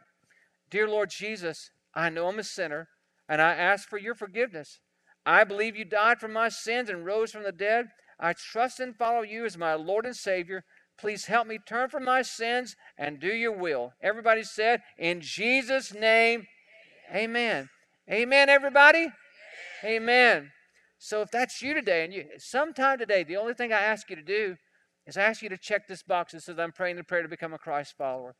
Dear 0.70 0.88
Lord 0.88 1.10
Jesus, 1.10 1.70
I 1.94 2.08
know 2.10 2.28
I'm 2.28 2.38
a 2.38 2.44
sinner, 2.44 2.88
and 3.28 3.42
I 3.42 3.54
ask 3.54 3.88
for 3.88 3.98
your 3.98 4.14
forgiveness. 4.14 4.80
I 5.24 5.44
believe 5.44 5.76
you 5.76 5.84
died 5.84 6.20
for 6.20 6.28
my 6.28 6.48
sins 6.48 6.88
and 6.88 7.04
rose 7.04 7.32
from 7.32 7.42
the 7.42 7.52
dead. 7.52 7.86
I 8.18 8.32
trust 8.32 8.80
and 8.80 8.96
follow 8.96 9.22
you 9.22 9.44
as 9.44 9.58
my 9.58 9.74
Lord 9.74 10.06
and 10.06 10.16
Savior. 10.16 10.64
Please 10.98 11.26
help 11.26 11.46
me 11.46 11.58
turn 11.58 11.90
from 11.90 12.04
my 12.04 12.22
sins 12.22 12.74
and 12.96 13.20
do 13.20 13.32
your 13.32 13.52
will. 13.52 13.92
Everybody 14.00 14.42
said, 14.42 14.82
In 14.98 15.20
Jesus' 15.20 15.92
name, 15.92 16.46
amen. 17.14 17.68
Amen, 18.10 18.48
everybody? 18.48 19.08
Amen. 19.84 20.52
So 20.98 21.20
if 21.22 21.30
that's 21.30 21.60
you 21.60 21.74
today, 21.74 22.04
and 22.04 22.14
you 22.14 22.24
sometime 22.38 22.98
today, 22.98 23.22
the 23.24 23.36
only 23.36 23.52
thing 23.52 23.72
I 23.72 23.80
ask 23.80 24.08
you 24.08 24.16
to 24.16 24.22
do 24.22 24.56
is 25.06 25.16
I 25.16 25.22
ask 25.22 25.42
you 25.42 25.48
to 25.48 25.56
check 25.56 25.86
this 25.86 26.02
box 26.02 26.32
that 26.32 26.42
says, 26.42 26.58
I'm 26.58 26.72
praying 26.72 26.96
the 26.96 27.04
prayer 27.04 27.22
to 27.22 27.28
become 27.28 27.54
a 27.54 27.58
Christ 27.58 27.94
follower. 27.96 28.34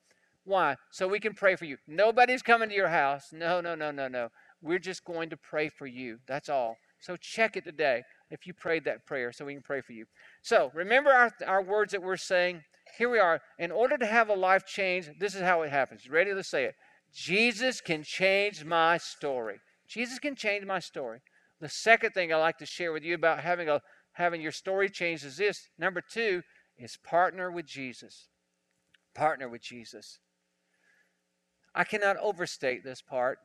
Why? 0.44 0.76
So 0.90 1.08
we 1.08 1.20
can 1.20 1.35
pray 1.35 1.56
for 1.56 1.64
you. 1.64 1.76
Nobody's 1.87 2.42
coming 2.42 2.68
to 2.68 2.75
your 2.75 2.88
house. 2.88 3.28
No, 3.32 3.61
no, 3.61 3.75
no, 3.75 3.90
no, 3.90 4.08
no. 4.08 4.28
We're 4.62 4.78
just 4.78 5.04
going 5.04 5.30
to 5.30 5.37
pray 5.37 5.68
for 5.68 5.87
you. 5.87 6.18
That's 6.26 6.49
all. 6.49 6.76
So 7.00 7.16
check 7.16 7.56
it 7.56 7.64
today 7.64 8.02
if 8.30 8.46
you 8.46 8.54
prayed 8.54 8.85
that 8.85 9.06
prayer 9.06 9.32
so 9.32 9.44
we 9.44 9.54
can 9.54 9.62
pray 9.62 9.80
for 9.80 9.92
you. 9.92 10.06
So 10.42 10.70
remember 10.75 11.11
our, 11.11 11.32
our 11.46 11.62
words 11.62 11.92
that 11.92 12.02
we're 12.02 12.16
saying. 12.16 12.62
Here 12.96 13.11
we 13.11 13.18
are. 13.18 13.40
In 13.58 13.73
order 13.73 13.99
to 13.99 14.06
have 14.06 14.28
a 14.28 14.35
life 14.35 14.64
change, 14.66 15.11
this 15.18 15.35
is 15.35 15.42
how 15.42 15.62
it 15.62 15.70
happens. 15.70 16.08
Ready 16.08 16.32
to 16.32 16.44
say 16.44 16.64
it? 16.64 16.75
Jesus 17.12 17.80
can 17.80 18.02
change 18.02 18.64
my 18.64 18.99
story. 18.99 19.56
Jesus 19.88 20.18
can 20.18 20.35
change 20.35 20.64
my 20.64 20.78
story. 20.78 21.20
The 21.61 21.68
second 21.68 22.12
thing 22.12 22.32
I 22.32 22.37
like 22.37 22.58
to 22.58 22.66
share 22.66 22.92
with 22.92 23.02
you 23.02 23.14
about 23.14 23.40
having 23.40 23.68
a 23.68 23.80
having 24.12 24.40
your 24.40 24.52
story 24.52 24.88
changed 24.88 25.25
is 25.25 25.37
this. 25.37 25.68
Number 25.78 26.00
two 26.00 26.42
is 26.78 26.97
partner 26.97 27.50
with 27.50 27.66
Jesus. 27.66 28.28
Partner 29.14 29.49
with 29.49 29.62
Jesus. 29.62 30.18
I 31.75 31.85
cannot 31.85 32.16
overstate 32.18 32.85
this 32.85 33.02
part. 33.02 33.38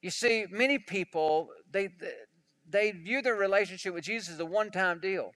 You 0.00 0.10
see, 0.10 0.46
many 0.50 0.78
people 0.78 1.48
they 1.70 1.88
they 2.68 2.92
view 2.92 3.22
their 3.22 3.34
relationship 3.34 3.94
with 3.94 4.04
Jesus 4.04 4.34
as 4.34 4.40
a 4.40 4.46
one 4.46 4.70
time 4.70 5.00
deal. 5.00 5.32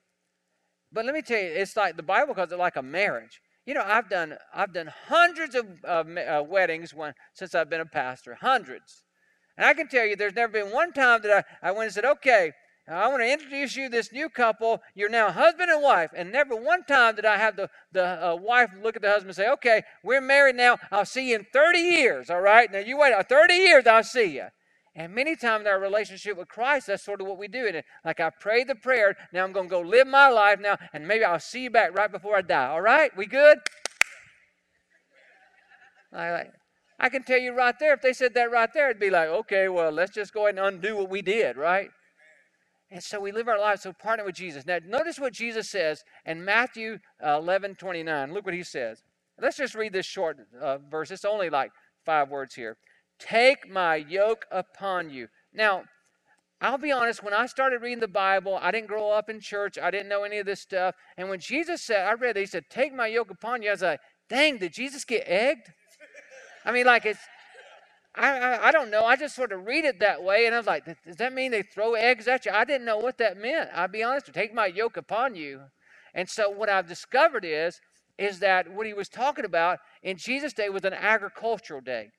But 0.91 1.05
let 1.05 1.13
me 1.13 1.21
tell 1.21 1.39
you, 1.39 1.45
it's 1.45 1.77
like 1.77 1.97
the 1.97 2.03
Bible 2.03 2.33
calls 2.33 2.51
it 2.51 2.57
like 2.57 2.75
a 2.75 2.81
marriage. 2.81 3.41
You 3.65 3.73
know, 3.73 3.83
I've 3.85 4.09
done 4.09 4.35
I've 4.53 4.73
done 4.73 4.91
hundreds 5.07 5.55
of 5.55 5.65
uh, 5.85 6.43
weddings 6.47 6.93
when 6.93 7.13
since 7.33 7.53
I've 7.53 7.69
been 7.69 7.81
a 7.81 7.85
pastor, 7.85 8.37
hundreds. 8.41 9.03
And 9.57 9.65
I 9.65 9.73
can 9.73 9.87
tell 9.89 10.05
you, 10.05 10.15
there's 10.15 10.35
never 10.35 10.53
been 10.53 10.71
one 10.71 10.93
time 10.93 11.21
that 11.23 11.45
I, 11.61 11.67
I 11.67 11.71
went 11.71 11.85
and 11.85 11.93
said, 11.93 12.05
okay, 12.05 12.53
I 12.89 13.07
want 13.07 13.21
to 13.21 13.31
introduce 13.31 13.75
you 13.75 13.87
this 13.87 14.11
new 14.11 14.29
couple. 14.29 14.81
You're 14.95 15.09
now 15.09 15.31
husband 15.31 15.69
and 15.69 15.81
wife. 15.81 16.09
And 16.15 16.31
never 16.31 16.55
one 16.55 16.83
time 16.83 17.15
did 17.15 17.25
I 17.25 17.37
have 17.37 17.55
the, 17.55 17.69
the 17.91 18.31
uh, 18.31 18.35
wife 18.35 18.71
look 18.81 18.95
at 18.95 19.01
the 19.01 19.09
husband 19.09 19.29
and 19.29 19.35
say, 19.35 19.49
okay, 19.51 19.83
we're 20.03 20.21
married 20.21 20.55
now. 20.55 20.77
I'll 20.91 21.05
see 21.05 21.29
you 21.29 21.35
in 21.35 21.45
30 21.53 21.79
years, 21.79 22.29
all 22.29 22.41
right? 22.41 22.71
Now 22.71 22.79
you 22.79 22.97
wait, 22.97 23.13
30 23.27 23.53
years, 23.53 23.85
I'll 23.85 24.03
see 24.03 24.35
you. 24.35 24.47
And 24.95 25.13
many 25.13 25.35
times 25.35 25.61
in 25.61 25.67
our 25.67 25.79
relationship 25.79 26.35
with 26.35 26.47
Christ, 26.47 26.87
that's 26.87 27.05
sort 27.05 27.21
of 27.21 27.27
what 27.27 27.37
we 27.37 27.47
do. 27.47 27.67
And 27.67 27.83
like 28.03 28.19
I 28.19 28.31
prayed 28.31 28.67
the 28.67 28.75
prayer, 28.75 29.15
now 29.31 29.43
I'm 29.43 29.53
going 29.53 29.67
to 29.67 29.75
go 29.75 29.81
live 29.81 30.07
my 30.07 30.29
life 30.29 30.59
now, 30.59 30.77
and 30.91 31.07
maybe 31.07 31.23
I'll 31.23 31.39
see 31.39 31.63
you 31.63 31.69
back 31.69 31.95
right 31.95 32.11
before 32.11 32.35
I 32.35 32.41
die. 32.41 32.67
All 32.67 32.81
right? 32.81 33.15
We 33.15 33.27
good? 33.27 33.59
I, 36.11 36.45
I 36.99 37.09
can 37.09 37.23
tell 37.23 37.37
you 37.37 37.53
right 37.53 37.75
there, 37.79 37.93
if 37.93 38.01
they 38.01 38.13
said 38.13 38.33
that 38.33 38.51
right 38.51 38.69
there, 38.73 38.89
it'd 38.89 38.99
be 38.99 39.11
like, 39.11 39.29
okay, 39.29 39.69
well, 39.69 39.91
let's 39.91 40.11
just 40.11 40.33
go 40.33 40.47
ahead 40.47 40.57
and 40.57 40.75
undo 40.75 40.97
what 40.97 41.09
we 41.09 41.21
did, 41.21 41.55
right? 41.55 41.91
And 42.91 43.03
so 43.03 43.19
we 43.19 43.31
live 43.31 43.47
our 43.47 43.59
lives, 43.59 43.83
so 43.83 43.93
partner 43.93 44.25
with 44.25 44.35
Jesus. 44.35 44.65
Now, 44.65 44.79
notice 44.85 45.19
what 45.19 45.33
Jesus 45.33 45.69
says 45.69 46.03
in 46.25 46.43
Matthew 46.43 46.97
uh, 47.23 47.37
11 47.37 47.75
29. 47.75 48.33
Look 48.33 48.45
what 48.45 48.53
he 48.55 48.63
says. 48.63 49.03
Let's 49.39 49.57
just 49.57 49.75
read 49.75 49.93
this 49.93 50.05
short 50.05 50.37
uh, 50.59 50.79
verse. 50.89 51.11
It's 51.11 51.23
only 51.23 51.49
like 51.49 51.71
five 52.05 52.29
words 52.29 52.55
here. 52.55 52.77
Take 53.19 53.69
my 53.69 53.95
yoke 53.95 54.45
upon 54.51 55.09
you. 55.09 55.27
Now, 55.53 55.83
I'll 56.61 56.77
be 56.77 56.91
honest, 56.91 57.23
when 57.23 57.33
I 57.33 57.45
started 57.45 57.81
reading 57.81 57.99
the 57.99 58.07
Bible, 58.07 58.59
I 58.61 58.71
didn't 58.71 58.87
grow 58.87 59.11
up 59.11 59.29
in 59.29 59.39
church. 59.39 59.77
I 59.77 59.91
didn't 59.91 60.09
know 60.09 60.23
any 60.23 60.39
of 60.39 60.45
this 60.45 60.59
stuff. 60.59 60.95
And 61.17 61.29
when 61.29 61.39
Jesus 61.39 61.81
said, 61.81 62.05
I 62.05 62.13
read 62.13 62.35
it, 62.35 62.41
he 62.41 62.45
said, 62.45 62.65
Take 62.69 62.93
my 62.93 63.07
yoke 63.07 63.29
upon 63.29 63.61
you. 63.61 63.69
I 63.69 63.73
was 63.73 63.81
like, 63.81 64.01
dang, 64.29 64.57
did 64.57 64.73
Jesus 64.73 65.03
get 65.03 65.23
egged? 65.25 65.71
I 66.65 66.71
mean, 66.71 66.85
like 66.85 67.05
it's 67.05 67.19
I, 68.15 68.39
I, 68.39 68.67
I, 68.67 68.71
don't 68.71 68.89
know. 68.89 69.05
I 69.05 69.15
just 69.15 69.35
sort 69.35 69.51
of 69.51 69.65
read 69.65 69.85
it 69.85 69.99
that 69.99 70.23
way, 70.23 70.45
and 70.45 70.55
I 70.55 70.57
was 70.57 70.67
like, 70.67 70.85
does 70.85 71.15
that 71.17 71.33
mean 71.33 71.51
they 71.51 71.61
throw 71.61 71.93
eggs 71.93 72.27
at 72.27 72.45
you? 72.45 72.51
I 72.51 72.65
didn't 72.65 72.85
know 72.85 72.97
what 72.97 73.17
that 73.19 73.37
meant. 73.37 73.69
I'll 73.73 73.87
be 73.87 74.03
honest. 74.03 74.33
Take 74.33 74.53
my 74.53 74.65
yoke 74.65 74.97
upon 74.97 75.35
you. 75.35 75.61
And 76.13 76.27
so 76.27 76.49
what 76.49 76.69
I've 76.69 76.87
discovered 76.87 77.45
is, 77.45 77.79
is 78.17 78.39
that 78.39 78.71
what 78.71 78.87
he 78.87 78.93
was 78.93 79.09
talking 79.09 79.45
about 79.45 79.79
in 80.03 80.17
Jesus' 80.17 80.53
day 80.53 80.69
was 80.69 80.83
an 80.83 80.93
agricultural 80.93 81.81
day. 81.81 82.09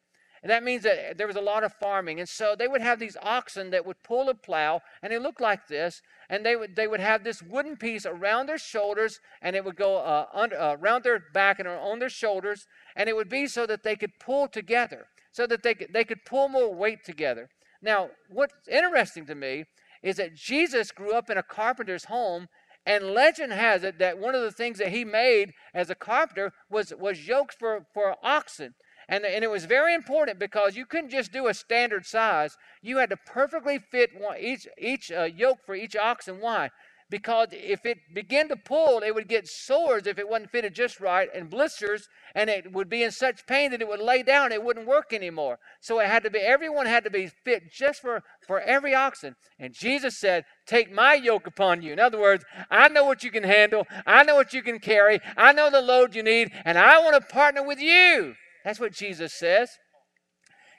And 0.42 0.50
that 0.50 0.64
means 0.64 0.84
that 0.84 1.18
there 1.18 1.26
was 1.26 1.36
a 1.36 1.42
lot 1.42 1.64
of 1.64 1.74
farming. 1.74 2.18
And 2.18 2.28
so 2.28 2.54
they 2.58 2.66
would 2.66 2.80
have 2.80 2.98
these 2.98 3.16
oxen 3.20 3.70
that 3.70 3.84
would 3.84 4.02
pull 4.02 4.30
a 4.30 4.34
plow, 4.34 4.80
and 5.02 5.12
they 5.12 5.18
looked 5.18 5.40
like 5.40 5.68
this. 5.68 6.00
And 6.30 6.46
they 6.46 6.56
would, 6.56 6.76
they 6.76 6.86
would 6.86 7.00
have 7.00 7.24
this 7.24 7.42
wooden 7.42 7.76
piece 7.76 8.06
around 8.06 8.46
their 8.46 8.56
shoulders, 8.56 9.20
and 9.42 9.54
it 9.54 9.64
would 9.64 9.76
go 9.76 9.98
uh, 9.98 10.26
under, 10.32 10.58
uh, 10.58 10.76
around 10.76 11.04
their 11.04 11.22
back 11.34 11.58
and 11.58 11.68
on 11.68 11.98
their 11.98 12.08
shoulders. 12.08 12.66
And 12.96 13.08
it 13.08 13.16
would 13.16 13.28
be 13.28 13.46
so 13.46 13.66
that 13.66 13.82
they 13.82 13.96
could 13.96 14.18
pull 14.18 14.48
together, 14.48 15.06
so 15.32 15.46
that 15.46 15.62
they 15.62 15.74
could, 15.74 15.92
they 15.92 16.04
could 16.04 16.24
pull 16.24 16.48
more 16.48 16.74
weight 16.74 17.04
together. 17.04 17.48
Now, 17.82 18.10
what's 18.28 18.68
interesting 18.68 19.26
to 19.26 19.34
me 19.34 19.64
is 20.02 20.16
that 20.16 20.34
Jesus 20.34 20.90
grew 20.90 21.14
up 21.14 21.30
in 21.30 21.38
a 21.38 21.42
carpenter's 21.42 22.06
home, 22.06 22.48
and 22.86 23.12
legend 23.14 23.52
has 23.52 23.84
it 23.84 23.98
that 23.98 24.18
one 24.18 24.34
of 24.34 24.42
the 24.42 24.52
things 24.52 24.78
that 24.78 24.88
he 24.88 25.04
made 25.04 25.52
as 25.74 25.90
a 25.90 25.94
carpenter 25.94 26.52
was, 26.70 26.92
was 26.98 27.28
yokes 27.28 27.54
for, 27.58 27.86
for 27.92 28.16
oxen. 28.22 28.74
And, 29.08 29.24
and 29.24 29.42
it 29.42 29.50
was 29.50 29.64
very 29.64 29.94
important 29.94 30.38
because 30.38 30.76
you 30.76 30.86
couldn't 30.86 31.10
just 31.10 31.32
do 31.32 31.48
a 31.48 31.54
standard 31.54 32.06
size. 32.06 32.56
You 32.80 32.98
had 32.98 33.10
to 33.10 33.16
perfectly 33.16 33.78
fit 33.78 34.10
one, 34.16 34.38
each, 34.38 34.66
each 34.78 35.10
uh, 35.10 35.24
yoke 35.24 35.58
for 35.66 35.74
each 35.74 35.96
oxen. 35.96 36.40
Why? 36.40 36.70
Because 37.10 37.48
if 37.50 37.84
it 37.84 37.98
began 38.14 38.48
to 38.48 38.56
pull, 38.56 39.00
it 39.00 39.14
would 39.14 39.28
get 39.28 39.48
sores 39.48 40.06
if 40.06 40.16
it 40.16 40.28
wasn't 40.28 40.50
fitted 40.50 40.74
just 40.74 41.00
right 41.00 41.28
and 41.34 41.50
blisters, 41.50 42.06
and 42.36 42.48
it 42.48 42.72
would 42.72 42.88
be 42.88 43.02
in 43.02 43.10
such 43.10 43.46
pain 43.48 43.72
that 43.72 43.82
it 43.82 43.88
would 43.88 44.00
lay 44.00 44.22
down. 44.22 44.52
It 44.52 44.62
wouldn't 44.62 44.86
work 44.86 45.12
anymore. 45.12 45.58
So 45.80 45.98
it 45.98 46.06
had 46.06 46.22
to 46.22 46.30
be, 46.30 46.38
everyone 46.38 46.86
had 46.86 47.02
to 47.04 47.10
be 47.10 47.26
fit 47.44 47.72
just 47.72 48.00
for, 48.00 48.22
for 48.46 48.60
every 48.60 48.94
oxen. 48.94 49.34
And 49.58 49.74
Jesus 49.74 50.18
said, 50.18 50.44
Take 50.66 50.92
my 50.92 51.14
yoke 51.14 51.48
upon 51.48 51.82
you. 51.82 51.92
In 51.92 51.98
other 51.98 52.20
words, 52.20 52.44
I 52.70 52.88
know 52.88 53.04
what 53.04 53.24
you 53.24 53.32
can 53.32 53.42
handle, 53.42 53.86
I 54.06 54.22
know 54.22 54.36
what 54.36 54.54
you 54.54 54.62
can 54.62 54.78
carry, 54.78 55.18
I 55.36 55.52
know 55.52 55.68
the 55.68 55.82
load 55.82 56.14
you 56.14 56.22
need, 56.22 56.52
and 56.64 56.78
I 56.78 57.00
want 57.00 57.20
to 57.20 57.34
partner 57.34 57.66
with 57.66 57.80
you. 57.80 58.34
That's 58.64 58.78
what 58.78 58.92
Jesus 58.92 59.34
says. 59.34 59.70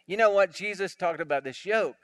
You 0.07 0.15
know 0.15 0.29
what? 0.29 0.53
Jesus 0.53 0.95
talked 0.95 1.21
about 1.21 1.43
this 1.43 1.65
yoke. 1.65 1.95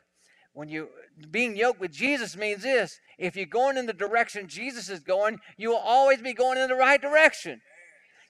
When 0.57 0.69
you 0.69 0.89
being 1.29 1.55
yoked 1.55 1.79
with 1.79 1.91
Jesus 1.91 2.35
means 2.35 2.63
this 2.63 2.99
if 3.19 3.35
you're 3.35 3.45
going 3.45 3.77
in 3.77 3.85
the 3.85 3.93
direction 3.93 4.47
Jesus 4.47 4.89
is 4.89 5.01
going, 5.01 5.39
you 5.55 5.69
will 5.69 5.77
always 5.77 6.19
be 6.19 6.33
going 6.33 6.57
in 6.57 6.67
the 6.67 6.73
right 6.73 6.99
direction. 6.99 7.61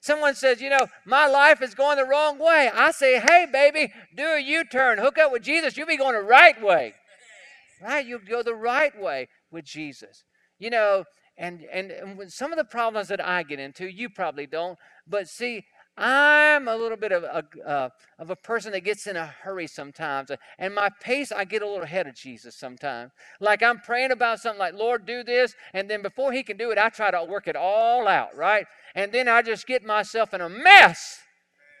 Someone 0.02 0.34
says, 0.34 0.60
you 0.60 0.68
know, 0.68 0.88
my 1.06 1.26
life 1.26 1.62
is 1.62 1.74
going 1.74 1.96
the 1.96 2.04
wrong 2.04 2.38
way. 2.38 2.70
I 2.72 2.90
say, 2.90 3.18
hey, 3.18 3.46
baby, 3.50 3.94
do 4.14 4.24
a 4.24 4.40
U 4.40 4.64
turn, 4.64 4.98
hook 4.98 5.16
up 5.16 5.32
with 5.32 5.42
Jesus. 5.42 5.78
You'll 5.78 5.86
be 5.86 5.96
going 5.96 6.12
the 6.12 6.20
right 6.20 6.62
way. 6.62 6.92
Right? 7.82 8.06
You'll 8.06 8.18
go 8.18 8.42
the 8.42 8.54
right 8.54 8.92
way 9.00 9.28
with 9.50 9.64
Jesus. 9.64 10.24
You 10.58 10.68
know, 10.68 11.04
and, 11.38 11.64
and, 11.72 11.90
and 11.90 12.30
some 12.30 12.52
of 12.52 12.58
the 12.58 12.64
problems 12.64 13.08
that 13.08 13.26
I 13.26 13.42
get 13.42 13.58
into, 13.58 13.86
you 13.86 14.10
probably 14.10 14.46
don't. 14.46 14.78
But 15.06 15.28
see, 15.28 15.64
I'm 15.98 16.68
a 16.68 16.76
little 16.76 16.96
bit 16.96 17.10
of 17.10 17.24
a, 17.24 17.44
uh, 17.68 17.88
of 18.20 18.30
a 18.30 18.36
person 18.36 18.70
that 18.72 18.84
gets 18.84 19.06
in 19.08 19.16
a 19.16 19.26
hurry 19.26 19.66
sometimes. 19.66 20.30
And 20.58 20.74
my 20.74 20.90
pace, 21.00 21.32
I 21.32 21.44
get 21.44 21.60
a 21.60 21.66
little 21.66 21.82
ahead 21.82 22.06
of 22.06 22.14
Jesus 22.14 22.54
sometimes. 22.54 23.10
Like 23.40 23.62
I'm 23.62 23.80
praying 23.80 24.12
about 24.12 24.38
something 24.38 24.60
like, 24.60 24.74
Lord, 24.74 25.06
do 25.06 25.24
this. 25.24 25.54
And 25.74 25.90
then 25.90 26.02
before 26.02 26.32
he 26.32 26.44
can 26.44 26.56
do 26.56 26.70
it, 26.70 26.78
I 26.78 26.88
try 26.88 27.10
to 27.10 27.24
work 27.24 27.48
it 27.48 27.56
all 27.56 28.06
out, 28.06 28.36
right? 28.36 28.66
And 28.94 29.10
then 29.10 29.26
I 29.28 29.42
just 29.42 29.66
get 29.66 29.84
myself 29.84 30.32
in 30.32 30.40
a 30.40 30.48
mess, 30.48 31.18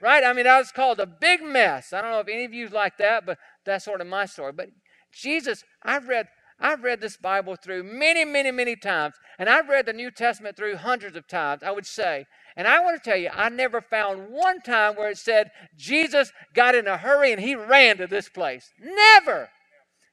right? 0.02 0.24
I 0.24 0.32
mean, 0.32 0.48
I 0.48 0.58
was 0.58 0.72
called 0.72 0.98
a 0.98 1.06
big 1.06 1.40
mess. 1.40 1.92
I 1.92 2.02
don't 2.02 2.10
know 2.10 2.20
if 2.20 2.28
any 2.28 2.44
of 2.44 2.52
you 2.52 2.68
like 2.68 2.98
that, 2.98 3.24
but 3.24 3.38
that's 3.64 3.84
sort 3.84 4.00
of 4.00 4.08
my 4.08 4.26
story. 4.26 4.52
But 4.52 4.70
Jesus, 5.12 5.62
I've 5.84 6.08
read 6.08 6.26
I've 6.60 6.82
read 6.82 7.00
this 7.00 7.16
Bible 7.16 7.56
through 7.56 7.84
many, 7.84 8.24
many, 8.24 8.50
many 8.50 8.74
times, 8.74 9.14
and 9.38 9.48
I've 9.48 9.68
read 9.68 9.86
the 9.86 9.92
New 9.92 10.10
Testament 10.10 10.56
through 10.56 10.76
hundreds 10.76 11.16
of 11.16 11.28
times, 11.28 11.62
I 11.62 11.70
would 11.70 11.86
say. 11.86 12.26
And 12.56 12.66
I 12.66 12.80
want 12.80 13.00
to 13.00 13.08
tell 13.08 13.18
you, 13.18 13.30
I 13.32 13.48
never 13.48 13.80
found 13.80 14.30
one 14.30 14.60
time 14.60 14.96
where 14.96 15.10
it 15.10 15.18
said 15.18 15.50
Jesus 15.76 16.32
got 16.54 16.74
in 16.74 16.88
a 16.88 16.98
hurry 16.98 17.30
and 17.30 17.40
he 17.40 17.54
ran 17.54 17.98
to 17.98 18.08
this 18.08 18.28
place. 18.28 18.72
Never. 18.80 19.50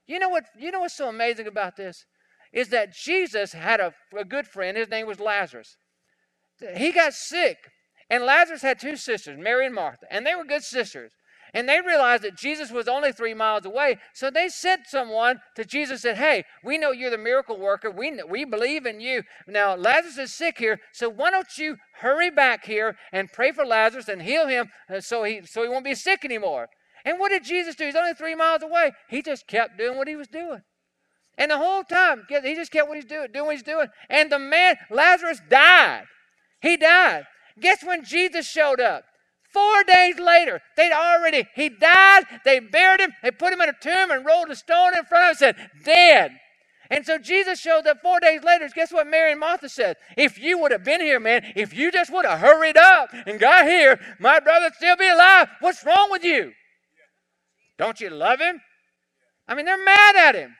You 0.05 0.19
know 0.19 0.29
what? 0.29 0.45
You 0.55 0.71
know 0.71 0.81
what's 0.81 0.95
so 0.95 1.09
amazing 1.09 1.47
about 1.47 1.77
this 1.77 2.05
is 2.53 2.69
that 2.69 2.93
Jesus 2.93 3.53
had 3.53 3.79
a, 3.79 3.93
a 4.17 4.23
good 4.23 4.47
friend. 4.47 4.77
His 4.77 4.89
name 4.89 5.07
was 5.07 5.19
Lazarus. 5.19 5.75
He 6.77 6.91
got 6.91 7.13
sick, 7.13 7.57
and 8.09 8.23
Lazarus 8.23 8.61
had 8.61 8.79
two 8.79 8.95
sisters, 8.95 9.37
Mary 9.37 9.65
and 9.65 9.75
Martha, 9.75 10.05
and 10.09 10.25
they 10.25 10.35
were 10.35 10.45
good 10.45 10.63
sisters. 10.63 11.11
And 11.55 11.69
they 11.69 11.79
realized 11.79 12.23
that 12.23 12.35
Jesus 12.35 12.69
was 12.69 12.89
only 12.89 13.13
three 13.13 13.33
miles 13.33 13.65
away. 13.65 13.97
So 14.13 14.29
they 14.29 14.49
sent 14.49 14.87
someone 14.87 15.39
to 15.55 15.63
Jesus 15.63 15.91
and 15.91 15.99
said, 16.01 16.17
Hey, 16.17 16.43
we 16.65 16.77
know 16.77 16.91
you're 16.91 17.09
the 17.09 17.17
miracle 17.17 17.57
worker. 17.57 17.89
We, 17.89 18.21
we 18.29 18.43
believe 18.43 18.85
in 18.85 18.99
you. 18.99 19.23
Now, 19.47 19.73
Lazarus 19.73 20.17
is 20.17 20.33
sick 20.33 20.57
here. 20.57 20.81
So 20.91 21.07
why 21.07 21.31
don't 21.31 21.57
you 21.57 21.77
hurry 22.01 22.29
back 22.29 22.65
here 22.65 22.97
and 23.13 23.31
pray 23.31 23.53
for 23.53 23.65
Lazarus 23.65 24.09
and 24.09 24.21
heal 24.21 24.47
him 24.47 24.67
uh, 24.93 24.99
so, 24.99 25.23
he, 25.23 25.43
so 25.45 25.63
he 25.63 25.69
won't 25.69 25.85
be 25.85 25.95
sick 25.95 26.25
anymore? 26.25 26.67
And 27.05 27.19
what 27.19 27.29
did 27.29 27.45
Jesus 27.45 27.75
do? 27.75 27.85
He's 27.85 27.95
only 27.95 28.15
three 28.15 28.35
miles 28.35 28.61
away. 28.61 28.91
He 29.07 29.21
just 29.21 29.47
kept 29.47 29.77
doing 29.77 29.97
what 29.97 30.09
he 30.09 30.17
was 30.17 30.27
doing. 30.27 30.61
And 31.37 31.51
the 31.51 31.57
whole 31.57 31.83
time, 31.83 32.25
he 32.27 32.55
just 32.55 32.71
kept 32.71 32.89
what 32.89 32.97
he's 32.97 33.05
doing, 33.05 33.27
doing 33.33 33.45
what 33.45 33.55
he's 33.55 33.63
doing. 33.63 33.87
And 34.09 34.29
the 34.29 34.39
man, 34.39 34.75
Lazarus, 34.89 35.39
died. 35.49 36.03
He 36.61 36.75
died. 36.75 37.23
Guess 37.61 37.85
when 37.85 38.03
Jesus 38.03 38.45
showed 38.45 38.81
up? 38.81 39.05
Four 39.55 39.85
days 39.85 40.19
later, 40.19 40.59
they'd 40.75 40.91
already, 40.91 41.47
he 41.55 41.69
died, 41.69 42.25
they 42.43 42.59
buried 42.59 42.99
him, 42.99 43.13
they 43.23 43.31
put 43.31 43.53
him 43.53 43.61
in 43.61 43.69
a 43.69 43.73
tomb 43.81 44.11
and 44.11 44.25
rolled 44.25 44.49
a 44.49 44.55
stone 44.55 44.97
in 44.97 45.05
front 45.05 45.31
of 45.31 45.41
him 45.41 45.47
and 45.47 45.57
said, 45.57 45.69
dead. 45.85 46.31
And 46.89 47.05
so 47.05 47.17
Jesus 47.17 47.57
showed 47.57 47.87
up 47.87 48.01
four 48.01 48.19
days 48.19 48.43
later. 48.43 48.67
Guess 48.75 48.91
what 48.91 49.07
Mary 49.07 49.31
and 49.31 49.39
Martha 49.39 49.69
said? 49.69 49.95
If 50.17 50.37
you 50.37 50.59
would 50.59 50.73
have 50.73 50.83
been 50.83 50.99
here, 50.99 51.21
man, 51.21 51.53
if 51.55 51.73
you 51.73 51.89
just 51.89 52.11
would 52.11 52.25
have 52.25 52.39
hurried 52.39 52.75
up 52.75 53.09
and 53.25 53.39
got 53.39 53.65
here, 53.65 53.97
my 54.19 54.41
brother'd 54.41 54.75
still 54.75 54.97
be 54.97 55.07
alive. 55.07 55.47
What's 55.61 55.85
wrong 55.85 56.09
with 56.11 56.25
you? 56.25 56.51
Don't 57.77 58.01
you 58.01 58.09
love 58.09 58.41
him? 58.41 58.59
I 59.47 59.55
mean, 59.55 59.65
they're 59.65 59.83
mad 59.83 60.17
at 60.17 60.35
him. 60.35 60.53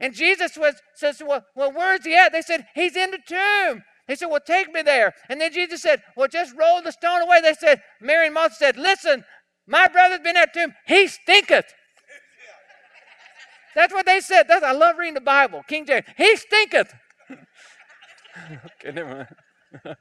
And 0.00 0.14
Jesus 0.14 0.58
was 0.58 0.74
says, 0.94 1.22
Well, 1.26 1.44
well 1.56 1.72
where's 1.72 2.04
he 2.04 2.14
at? 2.14 2.32
They 2.32 2.42
said, 2.42 2.66
He's 2.74 2.94
in 2.94 3.10
the 3.10 3.20
tomb. 3.26 3.82
He 4.06 4.16
said, 4.16 4.26
Well, 4.26 4.40
take 4.40 4.72
me 4.72 4.82
there. 4.82 5.14
And 5.28 5.40
then 5.40 5.52
Jesus 5.52 5.82
said, 5.82 6.02
Well, 6.16 6.28
just 6.28 6.54
roll 6.56 6.82
the 6.82 6.92
stone 6.92 7.22
away. 7.22 7.40
They 7.40 7.54
said, 7.54 7.82
Mary 8.00 8.26
and 8.26 8.34
Martha 8.34 8.54
said, 8.54 8.76
Listen, 8.76 9.24
my 9.66 9.88
brother's 9.88 10.20
been 10.20 10.36
at 10.36 10.52
tomb. 10.52 10.74
He 10.86 11.08
stinketh. 11.08 11.72
That's 13.74 13.92
what 13.92 14.06
they 14.06 14.20
said. 14.20 14.46
That's, 14.46 14.64
I 14.64 14.72
love 14.72 14.98
reading 14.98 15.14
the 15.14 15.20
Bible. 15.20 15.62
King 15.66 15.86
James. 15.86 16.04
He 16.16 16.36
stinketh. 16.36 16.94
okay, 17.30 18.92
never 18.92 19.08
mind. 19.14 19.28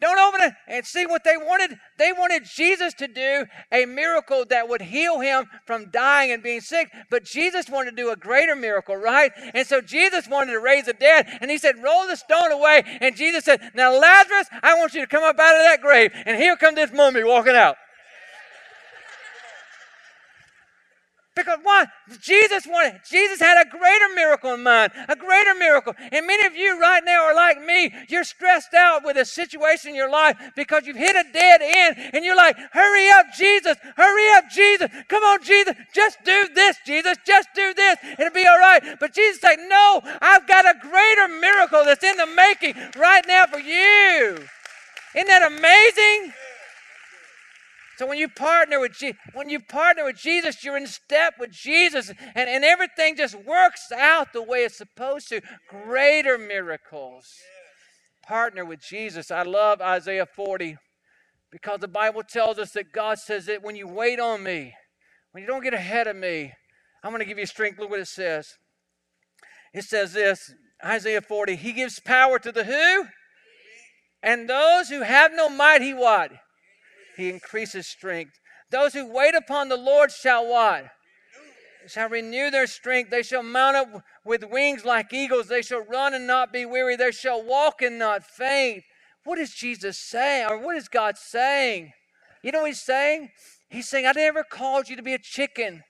Don't 0.00 0.18
open 0.18 0.40
it 0.42 0.52
and 0.68 0.84
see 0.84 1.06
what 1.06 1.24
they 1.24 1.36
wanted. 1.36 1.78
They 1.98 2.12
wanted 2.12 2.44
Jesus 2.44 2.94
to 2.94 3.08
do 3.08 3.46
a 3.72 3.86
miracle 3.86 4.44
that 4.50 4.68
would 4.68 4.82
heal 4.82 5.20
him 5.20 5.46
from 5.64 5.90
dying 5.90 6.32
and 6.32 6.42
being 6.42 6.60
sick. 6.60 6.90
But 7.10 7.24
Jesus 7.24 7.68
wanted 7.68 7.90
to 7.90 7.96
do 7.96 8.10
a 8.10 8.16
greater 8.16 8.56
miracle, 8.56 8.96
right? 8.96 9.32
And 9.54 9.66
so 9.66 9.80
Jesus 9.80 10.28
wanted 10.28 10.52
to 10.52 10.60
raise 10.60 10.86
the 10.86 10.92
dead. 10.92 11.26
And 11.40 11.50
he 11.50 11.58
said, 11.58 11.82
Roll 11.82 12.06
the 12.06 12.16
stone 12.16 12.52
away. 12.52 12.82
And 13.00 13.16
Jesus 13.16 13.44
said, 13.44 13.60
Now, 13.74 13.98
Lazarus, 13.98 14.48
I 14.62 14.74
want 14.78 14.94
you 14.94 15.00
to 15.00 15.06
come 15.06 15.24
up 15.24 15.38
out 15.38 15.56
of 15.56 15.62
that 15.62 15.80
grave. 15.80 16.10
And 16.26 16.36
here 16.36 16.56
come 16.56 16.74
this 16.74 16.92
mummy 16.92 17.24
walking 17.24 17.54
out. 17.54 17.76
Because 21.36 21.58
why? 21.62 21.84
Jesus 22.18 22.66
wanted, 22.66 23.02
Jesus 23.08 23.38
had 23.38 23.60
a 23.60 23.68
greater 23.68 24.08
miracle 24.14 24.54
in 24.54 24.62
mind, 24.62 24.90
a 25.06 25.14
greater 25.14 25.54
miracle. 25.54 25.94
And 26.10 26.26
many 26.26 26.46
of 26.46 26.56
you 26.56 26.80
right 26.80 27.02
now 27.04 27.24
are 27.24 27.34
like 27.34 27.62
me. 27.62 27.92
You're 28.08 28.24
stressed 28.24 28.72
out 28.72 29.04
with 29.04 29.18
a 29.18 29.24
situation 29.26 29.90
in 29.90 29.96
your 29.96 30.10
life 30.10 30.38
because 30.56 30.86
you've 30.86 30.96
hit 30.96 31.14
a 31.14 31.30
dead 31.30 31.60
end 31.62 32.10
and 32.14 32.24
you're 32.24 32.36
like, 32.36 32.56
hurry 32.72 33.10
up, 33.10 33.26
Jesus, 33.36 33.76
hurry 33.96 34.30
up, 34.38 34.48
Jesus. 34.48 34.90
Come 35.08 35.22
on, 35.24 35.42
Jesus, 35.44 35.76
just 35.92 36.16
do 36.24 36.48
this, 36.54 36.78
Jesus, 36.86 37.18
just 37.26 37.50
do 37.54 37.74
this. 37.74 37.98
It'll 38.18 38.32
be 38.32 38.46
all 38.46 38.58
right. 38.58 38.98
But 38.98 39.12
Jesus 39.12 39.38
said, 39.42 39.56
no, 39.68 40.00
I've 40.22 40.48
got 40.48 40.64
a 40.64 40.78
greater 40.80 41.28
miracle 41.28 41.84
that's 41.84 42.02
in 42.02 42.16
the 42.16 42.26
making 42.26 42.76
right 42.96 43.24
now 43.28 43.44
for 43.44 43.58
you. 43.58 44.42
Isn't 45.14 45.28
that 45.28 45.52
amazing? 45.52 46.32
So 47.96 48.06
when 48.06 48.18
you 48.18 48.28
partner 48.28 48.78
with 48.78 48.92
Je- 48.92 49.14
when 49.32 49.48
you 49.48 49.58
partner 49.60 50.04
with 50.04 50.16
Jesus, 50.16 50.62
you're 50.62 50.76
in 50.76 50.86
step 50.86 51.34
with 51.40 51.50
Jesus, 51.50 52.10
and, 52.34 52.48
and 52.48 52.64
everything 52.64 53.16
just 53.16 53.34
works 53.34 53.90
out 53.90 54.32
the 54.32 54.42
way 54.42 54.64
it's 54.64 54.76
supposed 54.76 55.28
to. 55.28 55.40
Greater 55.68 56.36
miracles. 56.36 57.26
Partner 58.26 58.64
with 58.64 58.80
Jesus. 58.80 59.30
I 59.30 59.42
love 59.42 59.80
Isaiah 59.80 60.26
40 60.26 60.76
because 61.50 61.80
the 61.80 61.88
Bible 61.88 62.22
tells 62.22 62.58
us 62.58 62.72
that 62.72 62.92
God 62.92 63.18
says 63.18 63.46
that 63.46 63.62
when 63.62 63.76
you 63.76 63.88
wait 63.88 64.20
on 64.20 64.42
me, 64.42 64.74
when 65.32 65.42
you 65.42 65.46
don't 65.46 65.62
get 65.64 65.74
ahead 65.74 66.06
of 66.06 66.16
me, 66.16 66.52
I'm 67.02 67.12
going 67.12 67.20
to 67.20 67.26
give 67.26 67.38
you 67.38 67.46
strength. 67.46 67.78
Look 67.78 67.90
what 67.90 68.00
it 68.00 68.08
says. 68.08 68.56
It 69.72 69.84
says 69.84 70.12
this 70.12 70.52
Isaiah 70.84 71.22
40 71.22 71.56
He 71.56 71.72
gives 71.72 72.00
power 72.00 72.38
to 72.38 72.52
the 72.52 72.64
who? 72.64 73.06
And 74.22 74.48
those 74.48 74.88
who 74.88 75.02
have 75.02 75.32
no 75.32 75.48
might, 75.48 75.82
He 75.82 75.94
what? 75.94 76.32
He 77.16 77.30
increases 77.30 77.86
strength. 77.86 78.38
Those 78.70 78.92
who 78.92 79.12
wait 79.12 79.34
upon 79.34 79.68
the 79.68 79.76
Lord 79.76 80.10
shall 80.10 80.46
what? 80.46 80.86
Shall 81.86 82.08
renew 82.08 82.50
their 82.50 82.66
strength. 82.66 83.10
They 83.10 83.22
shall 83.22 83.42
mount 83.42 83.76
up 83.76 84.02
with 84.24 84.44
wings 84.50 84.84
like 84.84 85.12
eagles. 85.12 85.46
They 85.46 85.62
shall 85.62 85.84
run 85.84 86.14
and 86.14 86.26
not 86.26 86.52
be 86.52 86.66
weary. 86.66 86.96
They 86.96 87.12
shall 87.12 87.42
walk 87.42 87.80
and 87.80 87.98
not 87.98 88.24
faint. 88.24 88.82
What 89.24 89.38
is 89.38 89.54
Jesus 89.54 89.98
saying? 89.98 90.48
Or 90.50 90.58
what 90.58 90.76
is 90.76 90.88
God 90.88 91.16
saying? 91.16 91.92
You 92.42 92.52
know 92.52 92.60
what 92.62 92.68
he's 92.68 92.82
saying? 92.82 93.30
He's 93.68 93.88
saying, 93.88 94.06
I 94.06 94.12
never 94.12 94.44
called 94.44 94.88
you 94.88 94.96
to 94.96 95.02
be 95.02 95.14
a 95.14 95.18
chicken. 95.18 95.82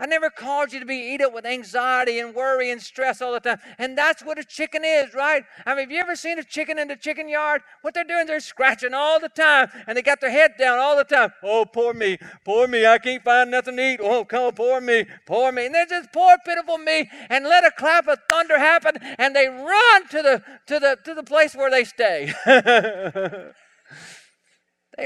I 0.00 0.06
never 0.06 0.30
called 0.30 0.72
you 0.72 0.78
to 0.78 0.86
be 0.86 0.94
eat 0.94 1.20
up 1.20 1.34
with 1.34 1.44
anxiety 1.44 2.20
and 2.20 2.32
worry 2.32 2.70
and 2.70 2.80
stress 2.80 3.20
all 3.20 3.32
the 3.32 3.40
time. 3.40 3.58
And 3.78 3.98
that's 3.98 4.22
what 4.22 4.38
a 4.38 4.44
chicken 4.44 4.84
is, 4.84 5.12
right? 5.12 5.42
I 5.66 5.74
mean, 5.74 5.86
have 5.86 5.90
you 5.90 5.98
ever 5.98 6.14
seen 6.14 6.38
a 6.38 6.44
chicken 6.44 6.78
in 6.78 6.86
the 6.86 6.94
chicken 6.94 7.28
yard? 7.28 7.62
What 7.82 7.94
they're 7.94 8.04
doing, 8.04 8.26
they're 8.26 8.38
scratching 8.38 8.94
all 8.94 9.18
the 9.18 9.28
time 9.28 9.70
and 9.88 9.98
they 9.98 10.02
got 10.02 10.20
their 10.20 10.30
head 10.30 10.52
down 10.56 10.78
all 10.78 10.96
the 10.96 11.02
time. 11.02 11.32
Oh, 11.42 11.64
poor 11.64 11.94
me, 11.94 12.16
poor 12.44 12.68
me, 12.68 12.86
I 12.86 12.98
can't 12.98 13.24
find 13.24 13.50
nothing 13.50 13.76
to 13.76 13.92
eat. 13.92 13.98
Oh, 14.00 14.24
come, 14.24 14.44
on, 14.44 14.52
poor 14.52 14.80
me, 14.80 15.04
poor 15.26 15.50
me. 15.50 15.66
And 15.66 15.74
they're 15.74 15.86
just 15.86 16.12
poor, 16.12 16.36
pitiful 16.46 16.78
me. 16.78 17.10
And 17.28 17.44
let 17.44 17.64
a 17.64 17.72
clap 17.72 18.06
of 18.06 18.20
thunder 18.30 18.58
happen 18.58 18.98
and 19.18 19.34
they 19.34 19.48
run 19.48 20.06
to 20.08 20.22
the 20.22 20.44
to 20.66 20.78
the 20.78 20.96
to 21.04 21.14
the 21.14 21.24
place 21.24 21.56
where 21.56 21.72
they 21.72 21.82
stay. 21.82 22.32
they 22.46 23.50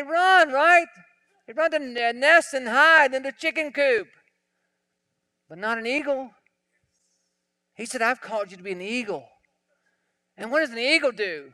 run, 0.03 0.53
right? 0.53 0.87
They 1.47 1.55
run 1.55 1.71
to 1.71 1.79
their 1.79 2.13
nest 2.13 2.53
and 2.53 2.69
hide 2.69 3.15
in 3.15 3.23
the 3.23 3.33
chicken 3.33 3.73
coop 3.73 4.09
but 5.49 5.59
not 5.59 5.79
an 5.79 5.87
eagle. 5.87 6.31
He 7.77 7.87
said, 7.87 8.03
I've 8.03 8.21
called 8.21 8.51
you 8.51 8.57
to 8.57 8.63
be 8.63 8.73
an 8.73 8.81
eagle. 8.81 9.27
And 10.37 10.51
what 10.51 10.61
does 10.61 10.71
an 10.71 10.79
eagle 10.79 11.13
do? 11.13 11.53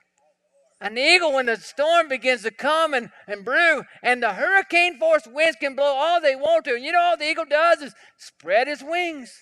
An 0.81 0.97
eagle, 0.97 1.33
when 1.33 1.47
the 1.47 1.57
storm 1.57 2.09
begins 2.09 2.43
to 2.43 2.53
come 2.53 2.95
and, 2.95 3.11
and 3.27 3.45
brew, 3.45 3.83
and 4.03 4.23
the 4.23 4.35
hurricane 4.35 4.99
force 4.99 5.27
winds 5.27 5.57
can 5.61 5.75
blow 5.75 5.95
all 5.97 6.21
they 6.21 6.37
want 6.37 6.65
to, 6.67 6.75
and 6.75 6.85
you 6.85 6.93
know 6.93 7.01
all 7.01 7.17
the 7.17 7.29
eagle 7.29 7.45
does 7.45 7.81
is 7.83 7.95
spread 8.17 8.69
his 8.69 8.83
wings. 8.83 9.33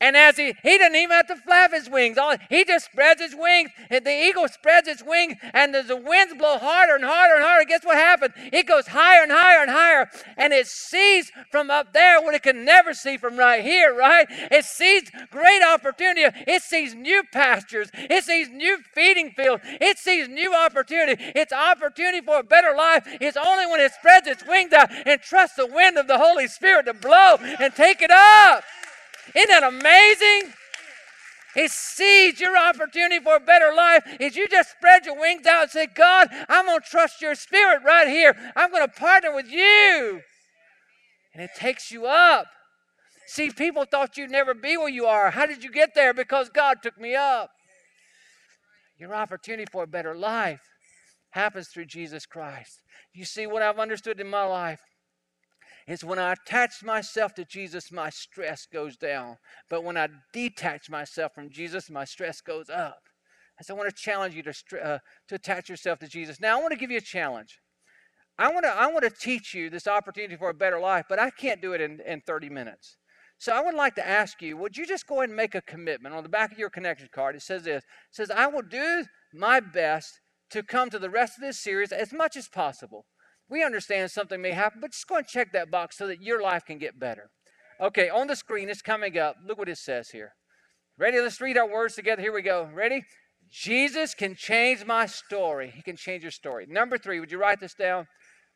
And 0.00 0.16
as 0.16 0.36
he, 0.36 0.54
he 0.62 0.76
doesn't 0.76 0.96
even 0.96 1.10
have 1.10 1.28
to 1.28 1.36
flap 1.36 1.72
his 1.72 1.88
wings. 1.88 2.18
All, 2.18 2.36
he 2.50 2.64
just 2.64 2.86
spreads 2.86 3.22
his 3.22 3.34
wings. 3.34 3.70
And 3.90 4.04
the 4.04 4.10
eagle 4.10 4.48
spreads 4.48 4.88
its 4.88 5.02
wings, 5.02 5.36
and 5.52 5.74
as 5.74 5.86
the 5.86 5.96
winds 5.96 6.34
blow 6.34 6.58
harder 6.58 6.96
and 6.96 7.04
harder 7.04 7.36
and 7.36 7.44
harder, 7.44 7.64
guess 7.64 7.84
what 7.84 7.96
happens? 7.96 8.34
It 8.52 8.66
goes 8.66 8.88
higher 8.88 9.22
and 9.22 9.32
higher 9.32 9.62
and 9.62 9.70
higher, 9.70 10.10
and 10.36 10.52
it 10.52 10.66
sees 10.66 11.30
from 11.50 11.70
up 11.70 11.92
there 11.92 12.20
what 12.20 12.34
it 12.34 12.42
can 12.42 12.64
never 12.64 12.92
see 12.92 13.16
from 13.16 13.36
right 13.36 13.62
here, 13.62 13.94
right? 13.94 14.26
It 14.28 14.64
sees 14.64 15.10
great 15.30 15.62
opportunity. 15.62 16.22
It 16.46 16.62
sees 16.62 16.94
new 16.94 17.22
pastures. 17.32 17.90
It 17.94 18.24
sees 18.24 18.48
new 18.50 18.78
feeding 18.92 19.30
fields. 19.30 19.62
It 19.64 19.98
sees 19.98 20.28
new 20.28 20.54
opportunity. 20.54 21.22
It's 21.34 21.52
opportunity 21.52 22.20
for 22.20 22.40
a 22.40 22.44
better 22.44 22.74
life. 22.76 23.06
It's 23.20 23.36
only 23.36 23.66
when 23.66 23.80
it 23.80 23.92
spreads 23.92 24.26
its 24.26 24.46
wings 24.46 24.72
out 24.72 24.90
and 25.06 25.20
trusts 25.20 25.56
the 25.56 25.66
wind 25.66 25.96
of 25.98 26.08
the 26.08 26.18
Holy 26.18 26.48
Spirit 26.48 26.86
to 26.86 26.94
blow 26.94 27.36
and 27.60 27.74
take 27.74 28.02
it 28.02 28.10
up. 28.10 28.64
Isn't 29.34 29.48
that 29.48 29.62
amazing? 29.62 30.52
He 31.54 31.68
sees 31.68 32.40
your 32.40 32.56
opportunity 32.56 33.22
for 33.22 33.36
a 33.36 33.40
better 33.40 33.72
life. 33.74 34.02
Is 34.18 34.34
you 34.34 34.48
just 34.48 34.72
spread 34.72 35.06
your 35.06 35.18
wings 35.18 35.46
out 35.46 35.62
and 35.62 35.70
say, 35.70 35.86
God, 35.86 36.28
I'm 36.48 36.66
going 36.66 36.80
to 36.80 36.86
trust 36.86 37.22
your 37.22 37.36
spirit 37.36 37.82
right 37.84 38.08
here. 38.08 38.34
I'm 38.56 38.70
going 38.70 38.86
to 38.86 38.92
partner 38.92 39.32
with 39.32 39.48
you. 39.48 40.20
And 41.32 41.42
it 41.42 41.50
takes 41.56 41.92
you 41.92 42.06
up. 42.06 42.46
See, 43.26 43.50
people 43.50 43.84
thought 43.84 44.16
you'd 44.16 44.30
never 44.30 44.52
be 44.52 44.76
where 44.76 44.88
you 44.88 45.06
are. 45.06 45.30
How 45.30 45.46
did 45.46 45.64
you 45.64 45.70
get 45.70 45.94
there? 45.94 46.12
Because 46.12 46.48
God 46.48 46.78
took 46.82 46.98
me 46.98 47.14
up. 47.14 47.50
Your 48.98 49.14
opportunity 49.14 49.66
for 49.70 49.84
a 49.84 49.88
better 49.88 50.14
life 50.14 50.60
happens 51.30 51.68
through 51.68 51.86
Jesus 51.86 52.26
Christ. 52.26 52.80
You 53.12 53.24
see, 53.24 53.46
what 53.46 53.62
I've 53.62 53.78
understood 53.78 54.20
in 54.20 54.28
my 54.28 54.44
life 54.44 54.80
is 55.86 56.04
when 56.04 56.18
I 56.18 56.32
attach 56.32 56.82
myself 56.82 57.34
to 57.34 57.44
Jesus, 57.44 57.92
my 57.92 58.10
stress 58.10 58.66
goes 58.66 58.96
down. 58.96 59.36
But 59.68 59.84
when 59.84 59.96
I 59.96 60.08
detach 60.32 60.88
myself 60.88 61.34
from 61.34 61.50
Jesus, 61.50 61.90
my 61.90 62.04
stress 62.04 62.40
goes 62.40 62.70
up. 62.70 63.00
And 63.58 63.66
so 63.66 63.74
I 63.74 63.78
want 63.78 63.94
to 63.94 64.02
challenge 64.02 64.34
you 64.34 64.42
to, 64.42 64.54
uh, 64.82 64.98
to 65.28 65.34
attach 65.34 65.68
yourself 65.68 65.98
to 66.00 66.08
Jesus. 66.08 66.40
Now, 66.40 66.58
I 66.58 66.60
want 66.60 66.72
to 66.72 66.78
give 66.78 66.90
you 66.90 66.98
a 66.98 67.02
challenge. 67.02 67.58
I 68.38 68.50
want 68.50 68.64
to, 68.64 68.70
I 68.70 68.86
want 68.86 69.04
to 69.04 69.10
teach 69.10 69.54
you 69.54 69.70
this 69.70 69.86
opportunity 69.86 70.36
for 70.36 70.50
a 70.50 70.54
better 70.54 70.80
life, 70.80 71.04
but 71.08 71.20
I 71.20 71.30
can't 71.30 71.62
do 71.62 71.72
it 71.72 71.80
in, 71.80 72.00
in 72.04 72.20
30 72.26 72.48
minutes. 72.48 72.96
So 73.38 73.52
I 73.52 73.60
would 73.60 73.74
like 73.74 73.94
to 73.96 74.06
ask 74.06 74.40
you, 74.42 74.56
would 74.56 74.76
you 74.76 74.86
just 74.86 75.06
go 75.06 75.16
ahead 75.16 75.28
and 75.28 75.36
make 75.36 75.54
a 75.54 75.62
commitment 75.62 76.14
on 76.14 76.22
the 76.22 76.28
back 76.28 76.50
of 76.50 76.58
your 76.58 76.70
connection 76.70 77.08
card? 77.14 77.36
It 77.36 77.42
says 77.42 77.64
this. 77.64 77.84
It 77.84 78.14
says, 78.14 78.30
I 78.30 78.46
will 78.46 78.62
do 78.62 79.04
my 79.32 79.60
best 79.60 80.20
to 80.50 80.62
come 80.62 80.90
to 80.90 80.98
the 80.98 81.10
rest 81.10 81.36
of 81.36 81.42
this 81.42 81.60
series 81.60 81.92
as 81.92 82.12
much 82.12 82.36
as 82.36 82.48
possible. 82.48 83.06
We 83.48 83.62
understand 83.62 84.10
something 84.10 84.40
may 84.40 84.52
happen, 84.52 84.80
but 84.80 84.92
just 84.92 85.06
go 85.06 85.16
and 85.16 85.26
check 85.26 85.52
that 85.52 85.70
box 85.70 85.98
so 85.98 86.06
that 86.06 86.22
your 86.22 86.42
life 86.42 86.64
can 86.64 86.78
get 86.78 86.98
better. 86.98 87.30
Okay, 87.80 88.08
on 88.08 88.26
the 88.26 88.36
screen, 88.36 88.68
it's 88.68 88.82
coming 88.82 89.18
up. 89.18 89.36
Look 89.46 89.58
what 89.58 89.68
it 89.68 89.78
says 89.78 90.10
here. 90.10 90.32
Ready? 90.96 91.20
Let's 91.20 91.40
read 91.40 91.58
our 91.58 91.68
words 91.68 91.94
together. 91.94 92.22
Here 92.22 92.32
we 92.32 92.42
go. 92.42 92.68
Ready? 92.72 93.02
Jesus 93.50 94.14
can 94.14 94.34
change 94.34 94.84
my 94.84 95.06
story. 95.06 95.72
He 95.74 95.82
can 95.82 95.96
change 95.96 96.22
your 96.22 96.30
story. 96.30 96.66
Number 96.68 96.96
three, 96.96 97.20
would 97.20 97.32
you 97.32 97.38
write 97.38 97.60
this 97.60 97.74
down? 97.74 98.06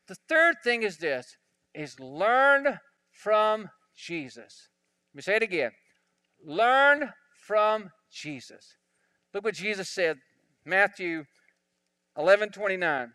The 0.07 0.15
third 0.27 0.55
thing 0.63 0.83
is 0.83 0.97
this 0.97 1.37
is 1.75 1.99
learn 1.99 2.79
from 3.11 3.69
Jesus. 3.95 4.69
Let 5.13 5.17
me 5.17 5.21
say 5.21 5.35
it 5.35 5.43
again. 5.43 5.71
Learn 6.43 7.11
from 7.45 7.89
Jesus. 8.11 8.75
Look 9.33 9.43
what 9.43 9.55
Jesus 9.55 9.89
said, 9.89 10.17
Matthew 10.65 11.25
11 12.17 12.49
29. 12.49 13.11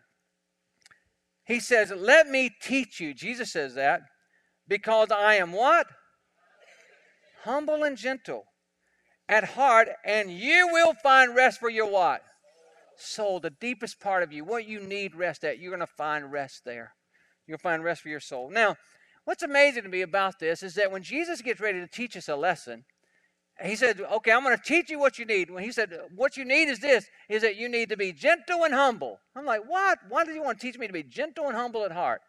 He 1.45 1.59
says, 1.59 1.91
Let 1.95 2.27
me 2.27 2.51
teach 2.61 2.99
you. 2.99 3.13
Jesus 3.13 3.51
says 3.51 3.75
that 3.75 4.01
because 4.67 5.11
I 5.11 5.35
am 5.35 5.51
what? 5.51 5.87
Humble 7.43 7.83
and 7.83 7.97
gentle 7.97 8.45
at 9.27 9.43
heart, 9.43 9.89
and 10.03 10.31
you 10.31 10.69
will 10.71 10.93
find 10.93 11.35
rest 11.35 11.59
for 11.59 11.69
your 11.69 11.89
what? 11.89 12.21
Soul, 12.97 13.39
the 13.39 13.49
deepest 13.49 13.99
part 13.99 14.23
of 14.23 14.31
you, 14.31 14.43
what 14.43 14.67
you 14.67 14.79
need 14.79 15.15
rest 15.15 15.43
at, 15.43 15.59
you're 15.59 15.71
going 15.71 15.79
to 15.79 15.87
find 15.87 16.31
rest 16.31 16.61
there. 16.65 16.93
You'll 17.47 17.57
find 17.57 17.83
rest 17.83 18.01
for 18.01 18.09
your 18.09 18.19
soul. 18.19 18.49
Now, 18.49 18.75
what's 19.25 19.43
amazing 19.43 19.83
to 19.83 19.89
me 19.89 20.01
about 20.01 20.39
this 20.39 20.63
is 20.63 20.75
that 20.75 20.91
when 20.91 21.03
Jesus 21.03 21.41
gets 21.41 21.59
ready 21.59 21.79
to 21.79 21.87
teach 21.87 22.15
us 22.15 22.29
a 22.29 22.35
lesson, 22.35 22.85
he 23.63 23.75
said, 23.75 24.01
Okay, 24.01 24.31
I'm 24.31 24.43
going 24.43 24.57
to 24.57 24.63
teach 24.63 24.89
you 24.89 24.99
what 24.99 25.17
you 25.17 25.25
need. 25.25 25.49
When 25.49 25.63
he 25.63 25.71
said, 25.71 25.97
What 26.13 26.35
you 26.35 26.43
need 26.43 26.67
is 26.67 26.79
this, 26.79 27.05
is 27.29 27.41
that 27.41 27.55
you 27.55 27.69
need 27.69 27.89
to 27.89 27.97
be 27.97 28.11
gentle 28.11 28.63
and 28.63 28.73
humble. 28.73 29.19
I'm 29.35 29.45
like, 29.45 29.61
What? 29.65 29.99
Why 30.09 30.25
does 30.25 30.33
he 30.33 30.41
want 30.41 30.59
to 30.59 30.65
teach 30.65 30.77
me 30.77 30.87
to 30.87 30.93
be 30.93 31.03
gentle 31.03 31.47
and 31.47 31.55
humble 31.55 31.85
at 31.85 31.91
heart? 31.91 32.21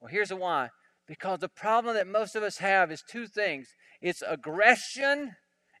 Well, 0.00 0.10
here's 0.10 0.28
the 0.28 0.36
why. 0.36 0.68
Because 1.06 1.38
the 1.38 1.48
problem 1.48 1.94
that 1.94 2.06
most 2.06 2.36
of 2.36 2.42
us 2.42 2.58
have 2.58 2.90
is 2.92 3.02
two 3.02 3.26
things 3.26 3.74
it's 4.00 4.22
aggression 4.26 5.36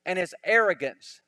and 0.06 0.18
it's 0.18 0.34
arrogance. 0.44 1.20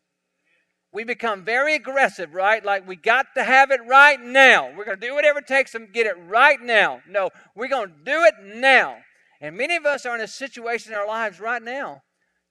We 0.92 1.04
become 1.04 1.44
very 1.44 1.76
aggressive, 1.76 2.34
right? 2.34 2.64
Like 2.64 2.88
we 2.88 2.96
got 2.96 3.26
to 3.36 3.44
have 3.44 3.70
it 3.70 3.80
right 3.86 4.20
now. 4.20 4.72
We're 4.76 4.86
going 4.86 4.98
to 4.98 5.06
do 5.06 5.14
whatever 5.14 5.38
it 5.40 5.46
takes 5.46 5.72
to 5.72 5.80
get 5.80 6.06
it 6.06 6.16
right 6.26 6.60
now. 6.60 7.02
No, 7.06 7.28
we're 7.54 7.68
going 7.68 7.88
to 7.88 8.04
do 8.04 8.24
it 8.24 8.34
now. 8.42 8.96
And 9.40 9.56
many 9.56 9.76
of 9.76 9.86
us 9.86 10.04
are 10.04 10.14
in 10.16 10.20
a 10.20 10.26
situation 10.26 10.92
in 10.92 10.98
our 10.98 11.06
lives 11.06 11.38
right 11.38 11.62
now 11.62 12.02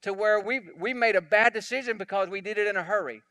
to 0.04 0.14
where 0.14 0.40
we 0.40 0.62
we 0.80 0.94
made 0.94 1.16
a 1.16 1.22
bad 1.22 1.54
decision 1.54 1.98
because 1.98 2.30
we 2.30 2.42
did 2.42 2.58
it 2.58 2.68
in 2.68 2.78
a 2.78 2.84
hurry, 2.84 3.22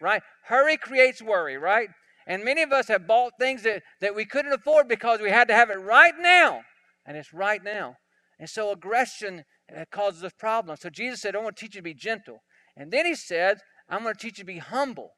right? 0.00 0.22
Hurry 0.44 0.76
creates 0.76 1.22
worry, 1.22 1.56
right? 1.56 1.88
And 2.28 2.44
many 2.44 2.62
of 2.62 2.72
us 2.72 2.88
have 2.88 3.06
bought 3.06 3.32
things 3.40 3.62
that, 3.62 3.82
that 4.02 4.14
we 4.14 4.26
couldn't 4.26 4.52
afford 4.52 4.86
because 4.86 5.20
we 5.20 5.30
had 5.30 5.48
to 5.48 5.54
have 5.54 5.70
it 5.70 5.80
right 5.80 6.12
now. 6.20 6.60
And 7.06 7.16
it's 7.16 7.32
right 7.32 7.64
now. 7.64 7.94
And 8.38 8.48
so 8.50 8.70
aggression 8.70 9.44
uh, 9.74 9.86
causes 9.90 10.22
us 10.22 10.32
problems. 10.38 10.82
So 10.82 10.90
Jesus 10.90 11.22
said, 11.22 11.34
I 11.34 11.38
want 11.38 11.56
to 11.56 11.64
teach 11.64 11.74
you 11.74 11.80
to 11.80 11.84
be 11.84 11.94
gentle. 11.94 12.40
And 12.76 12.92
then 12.92 13.06
he 13.06 13.14
said, 13.14 13.58
I'm 13.88 14.02
going 14.02 14.14
to 14.14 14.20
teach 14.20 14.38
you 14.38 14.44
to 14.44 14.46
be 14.46 14.58
humble. 14.58 15.12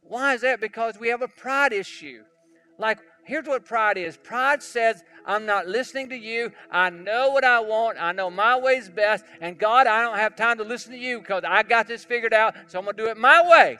Why 0.00 0.34
is 0.34 0.40
that? 0.40 0.60
Because 0.60 0.98
we 0.98 1.08
have 1.08 1.22
a 1.22 1.28
pride 1.28 1.72
issue. 1.72 2.22
Like, 2.76 2.98
here's 3.28 3.46
what 3.46 3.64
pride 3.64 3.98
is 3.98 4.16
pride 4.16 4.62
says, 4.62 5.04
I'm 5.26 5.44
not 5.44 5.68
listening 5.68 6.08
to 6.08 6.16
you. 6.16 6.50
I 6.70 6.88
know 6.90 7.28
what 7.28 7.44
I 7.44 7.60
want. 7.60 7.98
I 8.00 8.12
know 8.12 8.30
my 8.30 8.58
way's 8.58 8.88
best. 8.88 9.24
And 9.40 9.58
God, 9.58 9.86
I 9.86 10.02
don't 10.02 10.16
have 10.16 10.34
time 10.34 10.56
to 10.58 10.64
listen 10.64 10.92
to 10.92 10.98
you 10.98 11.20
because 11.20 11.44
I 11.46 11.62
got 11.62 11.86
this 11.86 12.04
figured 12.04 12.32
out. 12.32 12.54
So 12.66 12.78
I'm 12.78 12.86
going 12.86 12.96
to 12.96 13.02
do 13.04 13.08
it 13.10 13.18
my 13.18 13.46
way. 13.46 13.78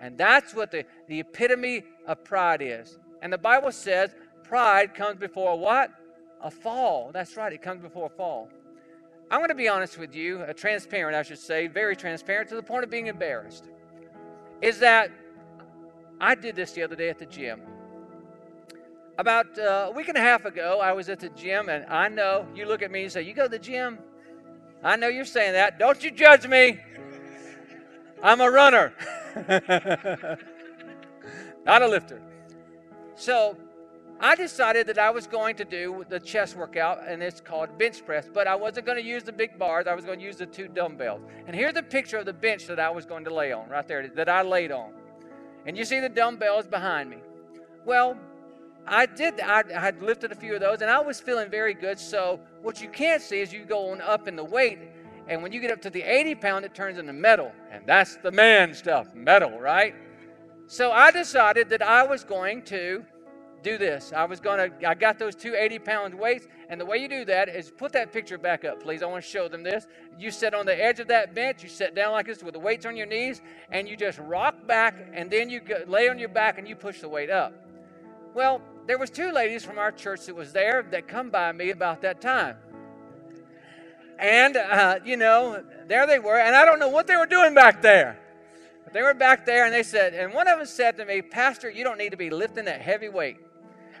And 0.00 0.16
that's 0.16 0.54
what 0.54 0.70
the, 0.70 0.84
the 1.08 1.20
epitome 1.20 1.82
of 2.06 2.22
pride 2.22 2.62
is. 2.62 2.98
And 3.20 3.32
the 3.32 3.38
Bible 3.38 3.72
says 3.72 4.14
pride 4.44 4.94
comes 4.94 5.18
before 5.18 5.58
what? 5.58 5.90
A 6.42 6.50
fall. 6.50 7.10
That's 7.12 7.36
right, 7.36 7.52
it 7.52 7.62
comes 7.62 7.82
before 7.82 8.06
a 8.06 8.10
fall. 8.10 8.48
I'm 9.28 9.40
going 9.40 9.48
to 9.48 9.56
be 9.56 9.68
honest 9.68 9.98
with 9.98 10.14
you, 10.14 10.38
uh, 10.38 10.52
transparent, 10.52 11.16
I 11.16 11.22
should 11.22 11.40
say, 11.40 11.66
very 11.66 11.96
transparent 11.96 12.48
to 12.50 12.54
the 12.54 12.62
point 12.62 12.84
of 12.84 12.90
being 12.90 13.08
embarrassed. 13.08 13.64
Is 14.62 14.78
that 14.78 15.10
I 16.20 16.36
did 16.36 16.54
this 16.54 16.72
the 16.72 16.84
other 16.84 16.94
day 16.94 17.08
at 17.08 17.18
the 17.18 17.26
gym. 17.26 17.60
About 19.18 19.58
uh, 19.58 19.86
a 19.88 19.90
week 19.92 20.08
and 20.08 20.18
a 20.18 20.20
half 20.20 20.44
ago, 20.44 20.80
I 20.80 20.92
was 20.92 21.08
at 21.08 21.20
the 21.20 21.30
gym, 21.30 21.70
and 21.70 21.86
I 21.86 22.08
know 22.08 22.46
you 22.54 22.66
look 22.66 22.82
at 22.82 22.90
me 22.90 23.04
and 23.04 23.12
say, 23.12 23.22
You 23.22 23.32
go 23.32 23.44
to 23.44 23.48
the 23.48 23.58
gym? 23.58 23.98
I 24.84 24.96
know 24.96 25.08
you're 25.08 25.24
saying 25.24 25.54
that. 25.54 25.78
Don't 25.78 26.04
you 26.04 26.10
judge 26.10 26.46
me. 26.46 26.78
I'm 28.22 28.40
a 28.40 28.50
runner, 28.50 28.92
not 31.64 31.82
a 31.82 31.88
lifter. 31.88 32.20
So 33.14 33.56
I 34.20 34.34
decided 34.34 34.86
that 34.88 34.98
I 34.98 35.10
was 35.10 35.26
going 35.26 35.56
to 35.56 35.64
do 35.64 36.04
the 36.08 36.20
chest 36.20 36.56
workout, 36.56 37.06
and 37.06 37.22
it's 37.22 37.40
called 37.40 37.78
bench 37.78 38.04
press, 38.04 38.28
but 38.32 38.46
I 38.46 38.54
wasn't 38.54 38.86
going 38.86 38.98
to 38.98 39.04
use 39.04 39.22
the 39.22 39.32
big 39.32 39.58
bars. 39.58 39.86
I 39.86 39.94
was 39.94 40.04
going 40.04 40.18
to 40.18 40.24
use 40.24 40.36
the 40.36 40.46
two 40.46 40.68
dumbbells. 40.68 41.22
And 41.46 41.54
here's 41.54 41.76
a 41.76 41.82
picture 41.82 42.18
of 42.18 42.26
the 42.26 42.32
bench 42.32 42.66
that 42.66 42.80
I 42.80 42.90
was 42.90 43.06
going 43.06 43.24
to 43.24 43.34
lay 43.34 43.52
on, 43.52 43.68
right 43.68 43.86
there, 43.86 44.08
that 44.08 44.28
I 44.28 44.42
laid 44.42 44.72
on. 44.72 44.92
And 45.66 45.76
you 45.76 45.84
see 45.84 46.00
the 46.00 46.08
dumbbells 46.08 46.66
behind 46.66 47.10
me. 47.10 47.18
Well, 47.84 48.18
I 48.86 49.06
did. 49.06 49.40
I, 49.40 49.64
had 49.72 50.02
lifted 50.02 50.32
a 50.32 50.34
few 50.34 50.54
of 50.54 50.60
those, 50.60 50.80
and 50.80 50.90
I 50.90 51.00
was 51.00 51.20
feeling 51.20 51.50
very 51.50 51.74
good. 51.74 51.98
So 51.98 52.40
what 52.62 52.80
you 52.80 52.88
can't 52.88 53.22
see 53.22 53.40
is 53.40 53.52
you 53.52 53.64
go 53.64 53.90
on 53.90 54.00
up 54.00 54.28
in 54.28 54.36
the 54.36 54.44
weight, 54.44 54.78
and 55.28 55.42
when 55.42 55.52
you 55.52 55.60
get 55.60 55.70
up 55.70 55.82
to 55.82 55.90
the 55.90 56.02
80 56.02 56.36
pound, 56.36 56.64
it 56.64 56.74
turns 56.74 56.98
into 56.98 57.12
metal, 57.12 57.52
and 57.70 57.84
that's 57.86 58.16
the 58.16 58.30
man 58.30 58.74
stuff, 58.74 59.14
metal, 59.14 59.58
right? 59.58 59.94
So 60.68 60.92
I 60.92 61.10
decided 61.10 61.68
that 61.70 61.82
I 61.82 62.04
was 62.04 62.24
going 62.24 62.62
to 62.62 63.04
do 63.62 63.78
this. 63.78 64.12
I 64.14 64.24
was 64.24 64.38
going 64.38 64.70
to. 64.70 64.88
I 64.88 64.94
got 64.94 65.18
those 65.18 65.34
two 65.34 65.54
80 65.56 65.78
pound 65.80 66.14
weights, 66.14 66.46
and 66.68 66.80
the 66.80 66.84
way 66.84 66.98
you 66.98 67.08
do 67.08 67.24
that 67.24 67.48
is 67.48 67.70
put 67.70 67.92
that 67.92 68.12
picture 68.12 68.38
back 68.38 68.64
up, 68.64 68.82
please. 68.82 69.02
I 69.02 69.06
want 69.06 69.24
to 69.24 69.28
show 69.28 69.48
them 69.48 69.62
this. 69.62 69.86
You 70.18 70.30
sit 70.30 70.54
on 70.54 70.66
the 70.66 70.84
edge 70.84 71.00
of 71.00 71.08
that 71.08 71.34
bench. 71.34 71.62
You 71.62 71.68
sit 71.68 71.94
down 71.94 72.12
like 72.12 72.26
this 72.26 72.42
with 72.42 72.54
the 72.54 72.60
weights 72.60 72.86
on 72.86 72.96
your 72.96 73.06
knees, 73.06 73.42
and 73.70 73.88
you 73.88 73.96
just 73.96 74.18
rock 74.20 74.66
back, 74.66 74.94
and 75.12 75.30
then 75.30 75.50
you 75.50 75.60
lay 75.86 76.08
on 76.08 76.18
your 76.18 76.28
back 76.28 76.58
and 76.58 76.68
you 76.68 76.76
push 76.76 77.00
the 77.00 77.08
weight 77.08 77.30
up. 77.30 77.52
Well, 78.34 78.60
there 78.86 78.98
was 78.98 79.10
two 79.10 79.32
ladies 79.32 79.64
from 79.64 79.78
our 79.78 79.90
church 79.90 80.26
that 80.26 80.34
was 80.34 80.52
there 80.52 80.84
that 80.90 81.08
come 81.08 81.30
by 81.30 81.50
me 81.52 81.70
about 81.70 82.02
that 82.02 82.20
time. 82.20 82.56
And, 84.18 84.56
uh, 84.56 85.00
you 85.04 85.16
know, 85.16 85.62
there 85.88 86.06
they 86.06 86.18
were, 86.18 86.38
and 86.38 86.54
I 86.54 86.64
don't 86.64 86.78
know 86.78 86.88
what 86.88 87.06
they 87.06 87.16
were 87.16 87.26
doing 87.26 87.54
back 87.54 87.82
there. 87.82 88.18
But 88.84 88.92
they 88.92 89.02
were 89.02 89.12
back 89.12 89.44
there, 89.44 89.66
and 89.66 89.74
they 89.74 89.82
said, 89.82 90.14
and 90.14 90.32
one 90.32 90.48
of 90.48 90.58
them 90.58 90.66
said 90.66 90.96
to 90.98 91.04
me, 91.04 91.20
Pastor, 91.20 91.68
you 91.68 91.84
don't 91.84 91.98
need 91.98 92.10
to 92.10 92.16
be 92.16 92.30
lifting 92.30 92.64
that 92.66 92.80
heavy 92.80 93.08
weight. 93.08 93.38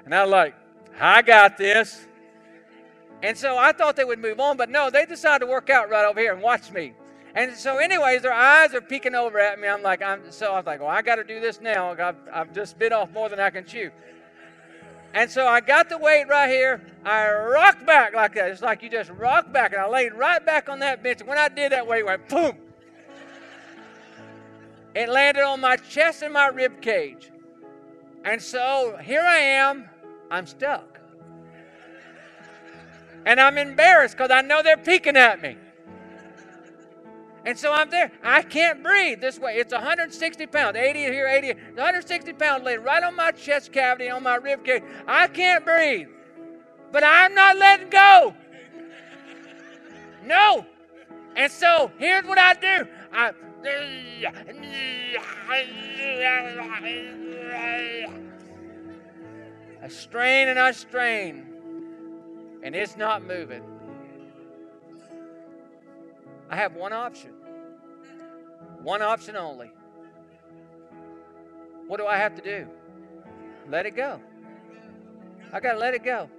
And 0.04 0.14
I 0.14 0.22
was 0.22 0.30
like, 0.30 0.54
I 0.98 1.20
got 1.20 1.58
this. 1.58 2.06
And 3.22 3.36
so 3.36 3.58
I 3.58 3.72
thought 3.72 3.96
they 3.96 4.04
would 4.04 4.20
move 4.20 4.40
on, 4.40 4.56
but 4.56 4.70
no, 4.70 4.88
they 4.88 5.04
decided 5.04 5.44
to 5.44 5.50
work 5.50 5.68
out 5.68 5.90
right 5.90 6.06
over 6.06 6.20
here 6.20 6.32
and 6.32 6.42
watch 6.42 6.70
me. 6.70 6.92
And 7.34 7.54
so, 7.54 7.76
anyways, 7.76 8.22
their 8.22 8.32
eyes 8.32 8.72
are 8.72 8.80
peeking 8.80 9.14
over 9.14 9.38
at 9.38 9.58
me. 9.58 9.68
I'm 9.68 9.82
like, 9.82 10.00
I'm 10.00 10.30
so 10.30 10.52
I 10.52 10.56
was 10.56 10.66
like, 10.66 10.80
well, 10.80 10.88
I 10.88 11.02
got 11.02 11.16
to 11.16 11.24
do 11.24 11.40
this 11.40 11.60
now. 11.60 11.92
I've, 11.92 12.16
I've 12.32 12.54
just 12.54 12.78
bit 12.78 12.92
off 12.92 13.12
more 13.12 13.28
than 13.28 13.40
I 13.40 13.50
can 13.50 13.66
chew. 13.66 13.90
And 15.14 15.30
so 15.30 15.46
I 15.46 15.60
got 15.60 15.88
the 15.88 15.98
weight 15.98 16.28
right 16.28 16.50
here. 16.50 16.82
I 17.04 17.30
rocked 17.30 17.86
back 17.86 18.14
like 18.14 18.34
that. 18.34 18.50
It's 18.50 18.62
like 18.62 18.82
you 18.82 18.90
just 18.90 19.10
rock 19.10 19.52
back. 19.52 19.72
And 19.72 19.80
I 19.80 19.88
laid 19.88 20.12
right 20.12 20.44
back 20.44 20.68
on 20.68 20.80
that 20.80 21.02
bench. 21.02 21.20
And 21.20 21.28
when 21.28 21.38
I 21.38 21.48
did 21.48 21.72
that 21.72 21.86
weight 21.86 22.04
went 22.04 22.28
boom. 22.28 22.56
It 24.94 25.08
landed 25.08 25.42
on 25.42 25.60
my 25.60 25.76
chest 25.76 26.22
and 26.22 26.32
my 26.32 26.46
rib 26.48 26.80
cage. 26.80 27.30
And 28.24 28.40
so 28.40 28.98
here 29.02 29.22
I 29.22 29.38
am. 29.38 29.88
I'm 30.30 30.46
stuck. 30.46 31.00
And 33.26 33.40
I'm 33.40 33.58
embarrassed 33.58 34.16
because 34.16 34.30
I 34.30 34.40
know 34.40 34.62
they're 34.62 34.76
peeking 34.76 35.16
at 35.16 35.42
me. 35.42 35.56
And 37.46 37.56
so 37.56 37.72
I'm 37.72 37.88
there. 37.90 38.10
I 38.24 38.42
can't 38.42 38.82
breathe 38.82 39.20
this 39.20 39.38
way. 39.38 39.54
It's 39.54 39.72
160 39.72 40.46
pounds, 40.48 40.76
80 40.76 40.98
here, 40.98 41.28
80, 41.28 41.52
160 41.52 42.32
pounds 42.32 42.64
laid 42.64 42.78
right 42.78 43.04
on 43.04 43.14
my 43.14 43.30
chest 43.30 43.72
cavity, 43.72 44.10
on 44.10 44.24
my 44.24 44.34
rib 44.34 44.64
cage. 44.64 44.82
I 45.06 45.28
can't 45.28 45.64
breathe. 45.64 46.08
But 46.90 47.04
I'm 47.04 47.34
not 47.34 47.56
letting 47.56 47.88
go. 47.88 48.34
No. 50.24 50.66
And 51.36 51.52
so 51.52 51.92
here's 51.98 52.24
what 52.24 52.36
I 52.36 52.54
do. 52.54 52.88
I 53.12 53.30
I 59.82 59.88
strain 59.88 60.48
and 60.48 60.58
I 60.58 60.72
strain, 60.72 61.46
and 62.62 62.74
it's 62.74 62.96
not 62.96 63.24
moving. 63.24 63.62
I 66.48 66.56
have 66.56 66.74
one 66.74 66.92
option. 66.92 67.35
One 68.86 69.02
option 69.02 69.34
only. 69.34 69.72
What 71.88 71.96
do 71.96 72.06
I 72.06 72.18
have 72.18 72.36
to 72.36 72.40
do? 72.40 72.68
Let 73.68 73.84
it 73.84 73.96
go. 73.96 74.20
I 75.52 75.58
got 75.58 75.72
to 75.72 75.78
let 75.80 75.94
it 75.94 76.04
go. 76.04 76.30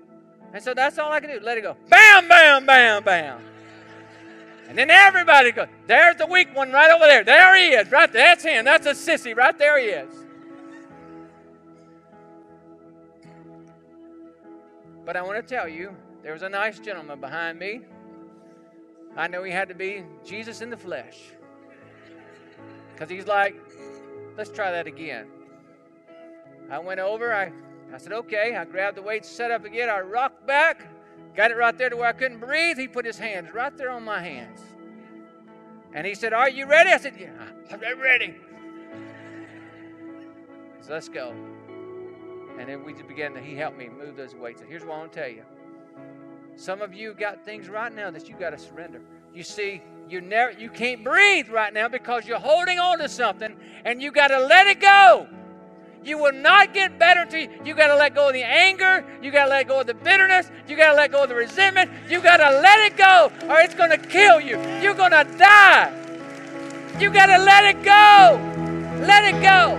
And 0.54 0.64
so 0.64 0.74
that's 0.74 0.98
all 0.98 1.12
I 1.12 1.20
can 1.20 1.30
do. 1.30 1.42
Let 1.42 1.58
it 1.58 1.62
go. 1.62 1.76
Bam, 1.90 2.30
bam, 2.30 2.66
bam, 2.66 3.04
bam. 3.04 3.42
And 4.70 4.78
then 4.78 4.90
everybody 4.90 5.52
goes, 5.52 5.68
there's 5.88 6.16
the 6.16 6.26
weak 6.26 6.56
one 6.56 6.72
right 6.72 6.90
over 6.90 7.06
there. 7.06 7.26
There 7.26 7.58
he 7.58 7.76
is, 7.76 7.92
right 7.92 8.10
there. 8.14 8.24
That's 8.24 8.46
him. 8.46 8.64
That's 8.64 8.88
a 8.88 8.92
sissy. 8.92 9.36
Right 9.36 9.60
there 9.60 9.78
he 9.78 9.88
is. 9.88 10.16
But 15.06 15.18
I 15.18 15.22
want 15.22 15.46
to 15.46 15.56
tell 15.56 15.68
you, 15.68 15.94
there 16.24 16.32
was 16.32 16.44
a 16.44 16.50
nice 16.50 16.80
gentleman 16.80 17.20
behind 17.20 17.60
me. 17.60 17.82
I 19.18 19.28
know 19.28 19.44
he 19.44 19.52
had 19.52 19.68
to 19.68 19.76
be 19.76 20.06
Jesus 20.26 20.62
in 20.62 20.70
the 20.70 20.78
flesh. 20.78 21.34
Because 22.98 23.12
he's 23.12 23.28
like, 23.28 23.56
let's 24.38 24.50
try 24.50 24.72
that 24.72 24.88
again. 24.88 25.28
I 26.72 26.80
went 26.80 27.00
over, 27.00 27.32
I, 27.32 27.52
I 27.94 28.00
said, 28.00 28.12
okay. 28.12 28.56
I 28.56 28.66
grabbed 28.66 28.98
the 28.98 29.04
weights, 29.04 29.30
set 29.30 29.52
up 29.52 29.66
again. 29.66 29.88
I 29.88 30.00
rocked 30.00 30.48
back, 30.48 30.88
got 31.36 31.52
it 31.52 31.58
right 31.58 31.78
there 31.78 31.92
to 31.92 31.96
where 31.96 32.08
I 32.08 32.14
couldn't 32.14 32.40
breathe. 32.40 32.80
He 32.80 32.88
put 32.88 33.06
his 33.06 33.20
hands 33.20 33.54
right 33.54 33.76
there 33.78 33.92
on 33.92 34.04
my 34.04 34.20
hands. 34.20 34.62
And 35.94 36.08
he 36.08 36.16
said, 36.16 36.34
Are 36.34 36.50
you 36.50 36.66
ready? 36.66 36.90
I 36.90 36.98
said, 36.98 37.14
Yeah, 37.20 37.30
I'm 37.72 38.00
ready. 38.00 38.36
So 40.82 40.94
let's 40.94 41.08
go. 41.08 41.36
And 42.58 42.68
then 42.68 42.84
we 42.84 42.94
began 42.94 43.36
to, 43.36 43.40
he 43.40 43.56
helped 43.56 43.78
me 43.78 43.90
move 43.90 44.16
those 44.16 44.34
weights. 44.34 44.62
And 44.62 44.70
here's 44.70 44.84
what 44.84 44.96
I 44.96 44.98
want 44.98 45.14
to 45.14 45.20
tell 45.20 45.30
you. 45.30 45.44
Some 46.56 46.82
of 46.82 46.96
you 46.96 47.14
got 47.14 47.46
things 47.46 47.70
right 47.70 47.94
now 47.94 48.10
that 48.10 48.28
you 48.28 48.36
got 48.36 48.50
to 48.50 48.58
surrender. 48.58 49.02
You 49.36 49.44
see, 49.44 49.84
you 50.10 50.22
never 50.22 50.52
you 50.52 50.70
can't 50.70 51.04
breathe 51.04 51.50
right 51.50 51.74
now 51.74 51.88
because 51.88 52.26
you're 52.26 52.40
holding 52.40 52.80
on 52.80 53.00
to 53.00 53.10
something 53.10 53.56
and 53.86 54.02
you 54.02 54.12
got 54.12 54.30
to 54.30 54.40
let 54.40 54.68
it 54.68 54.80
go. 54.80 55.28
You 56.04 56.18
will 56.18 56.34
not 56.34 56.74
get 56.74 56.98
better 56.98 57.28
you, 57.38 57.50
you 57.66 57.76
got 57.76 57.88
to 57.88 57.96
let 57.96 58.16
go 58.16 58.28
of 58.28 58.34
the 58.34 58.44
anger. 58.44 59.04
You 59.22 59.32
got 59.32 59.46
to 59.46 59.50
let 59.50 59.68
go 59.68 59.82
of 59.82 59.88
the 59.88 59.94
bitterness. 59.94 60.50
You 60.68 60.78
got 60.78 60.92
to 60.92 60.96
let 60.96 61.12
go 61.12 61.24
of 61.24 61.30
the 61.30 61.36
resentment. 61.36 61.92
You 62.08 62.22
got 62.22 62.38
to 62.38 62.62
let 62.62 62.80
it 62.92 62.98
go 62.98 63.32
or 63.50 63.60
it's 63.60 63.76
going 63.76 63.90
to 63.90 63.98
kill 63.98 64.40
you. 64.40 64.58
You're 64.82 64.94
going 64.94 65.12
to 65.12 65.26
die. 65.38 65.92
You 67.00 67.12
got 67.12 67.26
to 67.26 67.38
let 67.44 67.66
it 67.66 67.84
go. 67.84 68.40
Let 69.06 69.26
it 69.26 69.42
go. 69.42 69.76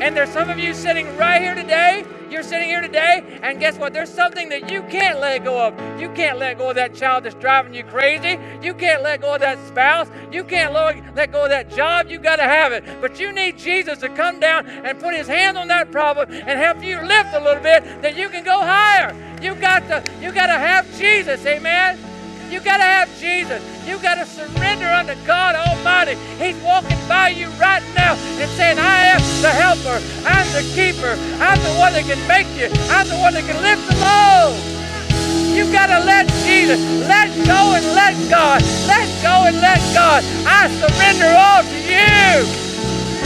And 0.00 0.16
there's 0.16 0.30
some 0.30 0.48
of 0.48 0.58
you 0.58 0.74
sitting 0.74 1.16
right 1.16 1.42
here 1.42 1.56
today. 1.56 2.04
You're 2.30 2.42
sitting 2.42 2.68
here 2.68 2.80
today, 2.80 3.40
and 3.42 3.58
guess 3.58 3.78
what? 3.78 3.92
There's 3.92 4.12
something 4.12 4.48
that 4.50 4.70
you 4.70 4.82
can't 4.82 5.18
let 5.20 5.44
go 5.44 5.66
of. 5.66 6.00
You 6.00 6.10
can't 6.10 6.38
let 6.38 6.58
go 6.58 6.70
of 6.70 6.76
that 6.76 6.94
child 6.94 7.24
that's 7.24 7.34
driving 7.36 7.74
you 7.74 7.84
crazy. 7.84 8.38
You 8.62 8.74
can't 8.74 9.02
let 9.02 9.22
go 9.22 9.34
of 9.34 9.40
that 9.40 9.58
spouse. 9.66 10.08
You 10.30 10.44
can't 10.44 10.72
let 10.72 11.32
go 11.32 11.44
of 11.44 11.50
that 11.50 11.70
job. 11.74 12.10
You 12.10 12.18
got 12.18 12.36
to 12.36 12.42
have 12.42 12.72
it. 12.72 12.84
But 13.00 13.18
you 13.18 13.32
need 13.32 13.56
Jesus 13.56 13.98
to 14.00 14.08
come 14.10 14.40
down 14.40 14.66
and 14.66 14.98
put 15.00 15.14
his 15.14 15.26
hand 15.26 15.56
on 15.56 15.68
that 15.68 15.90
problem 15.90 16.30
and 16.30 16.58
help 16.58 16.82
you 16.84 17.00
lift 17.00 17.34
a 17.34 17.40
little 17.40 17.62
bit 17.62 18.02
that 18.02 18.16
you 18.16 18.28
can 18.28 18.44
go 18.44 18.58
higher. 18.60 19.14
You 19.40 19.54
got 19.54 19.80
to, 19.88 20.04
you 20.20 20.32
got 20.32 20.46
to 20.46 20.52
have 20.52 20.86
Jesus. 20.98 21.44
Amen. 21.46 22.07
You 22.50 22.60
got 22.60 22.78
to 22.78 22.84
have 22.84 23.08
Jesus. 23.20 23.60
You 23.86 23.98
got 23.98 24.16
to 24.16 24.24
surrender 24.24 24.86
unto 24.86 25.14
God 25.26 25.54
Almighty. 25.54 26.16
He's 26.40 26.56
walking 26.62 26.96
by 27.06 27.28
you 27.28 27.48
right 27.60 27.84
now 27.94 28.16
and 28.40 28.50
saying, 28.56 28.78
I 28.78 29.12
am 29.12 29.20
the 29.42 29.52
helper. 29.52 30.00
I'm 30.24 30.48
the 30.56 30.64
keeper. 30.72 31.12
I'm 31.44 31.60
the 31.60 31.74
one 31.76 31.92
that 31.92 32.04
can 32.08 32.20
make 32.24 32.48
you. 32.56 32.72
I'm 32.88 33.06
the 33.08 33.20
one 33.20 33.34
that 33.34 33.44
can 33.44 33.60
lift 33.60 33.84
the 33.84 33.96
load. 34.00 34.56
You 35.52 35.70
got 35.72 35.92
to 35.92 36.00
let 36.04 36.26
Jesus. 36.48 36.80
Let 37.04 37.28
go 37.44 37.76
and 37.76 37.84
let 37.92 38.16
God. 38.30 38.62
Let 38.88 39.08
go 39.20 39.44
and 39.44 39.56
let 39.60 39.80
God. 39.92 40.24
I 40.48 40.72
surrender 40.72 41.28
all 41.28 41.60
to 41.60 41.78
you. 41.84 42.48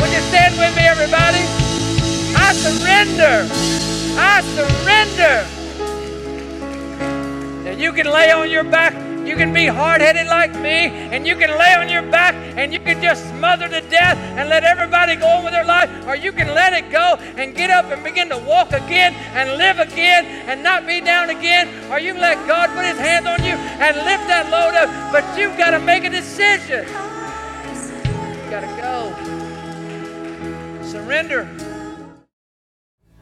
Would 0.03 0.11
you 0.11 0.23
stand 0.35 0.59
with 0.59 0.75
me, 0.75 0.83
everybody? 0.83 1.47
I 2.35 2.51
surrender. 2.59 3.47
I 4.19 4.43
surrender. 4.59 5.47
And 7.71 7.81
you 7.81 7.93
can 7.93 8.07
lay 8.07 8.31
on 8.33 8.51
your 8.51 8.65
back 8.65 9.02
you 9.27 9.37
can 9.37 9.53
be 9.53 9.67
hard 9.67 10.01
headed 10.01 10.27
like 10.27 10.55
me, 10.55 10.91
and 11.13 11.27
you 11.27 11.37
can 11.37 11.51
lay 11.51 11.75
on 11.75 11.89
your 11.89 12.03
back 12.11 12.35
and 12.57 12.73
you 12.73 12.81
can 12.81 13.01
just 13.03 13.29
smother 13.31 13.69
to 13.69 13.81
death 13.89 14.19
and 14.37 14.49
let 14.49 14.65
everybody 14.65 15.17
go 15.17 15.27
on 15.27 15.45
with 15.45 15.53
their 15.53 15.65
life, 15.65 15.91
or 16.07 16.17
you 16.17 16.33
can 16.33 16.49
let 16.49 16.73
it 16.73 16.91
go 16.91 17.17
and 17.37 17.55
get 17.55 17.71
up 17.71 17.87
and 17.87 18.03
begin 18.05 18.29
to 18.29 18.39
walk 18.39 18.73
again 18.73 19.15
and 19.35 19.57
live 19.57 19.79
again 19.79 20.27
and 20.49 20.63
not 20.63 20.87
be 20.87 21.01
down 21.01 21.31
again, 21.31 21.69
or 21.91 21.99
you 21.99 22.13
can 22.13 22.21
let 22.21 22.47
God 22.47 22.71
put 22.75 22.85
His 22.85 22.99
hand 22.99 23.27
on 23.27 23.43
you 23.43 23.55
and 23.55 23.97
lift 23.97 24.27
that 24.29 24.51
load 24.51 24.75
up. 24.75 24.91
But 25.13 25.25
you've 25.39 25.57
got 25.57 25.71
to 25.71 25.79
make 25.79 26.05
a 26.05 26.11
decision. 26.11 26.87
You've 26.87 28.51
got 28.51 28.61
to 28.61 28.67
go. 28.81 29.13
Surrender. 30.85 31.49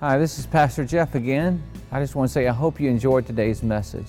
Hi, 0.00 0.18
this 0.18 0.38
is 0.38 0.46
Pastor 0.46 0.84
Jeff 0.84 1.14
again. 1.14 1.62
I 1.92 2.00
just 2.00 2.14
want 2.14 2.28
to 2.28 2.32
say 2.32 2.48
I 2.48 2.52
hope 2.52 2.80
you 2.80 2.88
enjoyed 2.88 3.26
today's 3.26 3.62
message. 3.62 4.08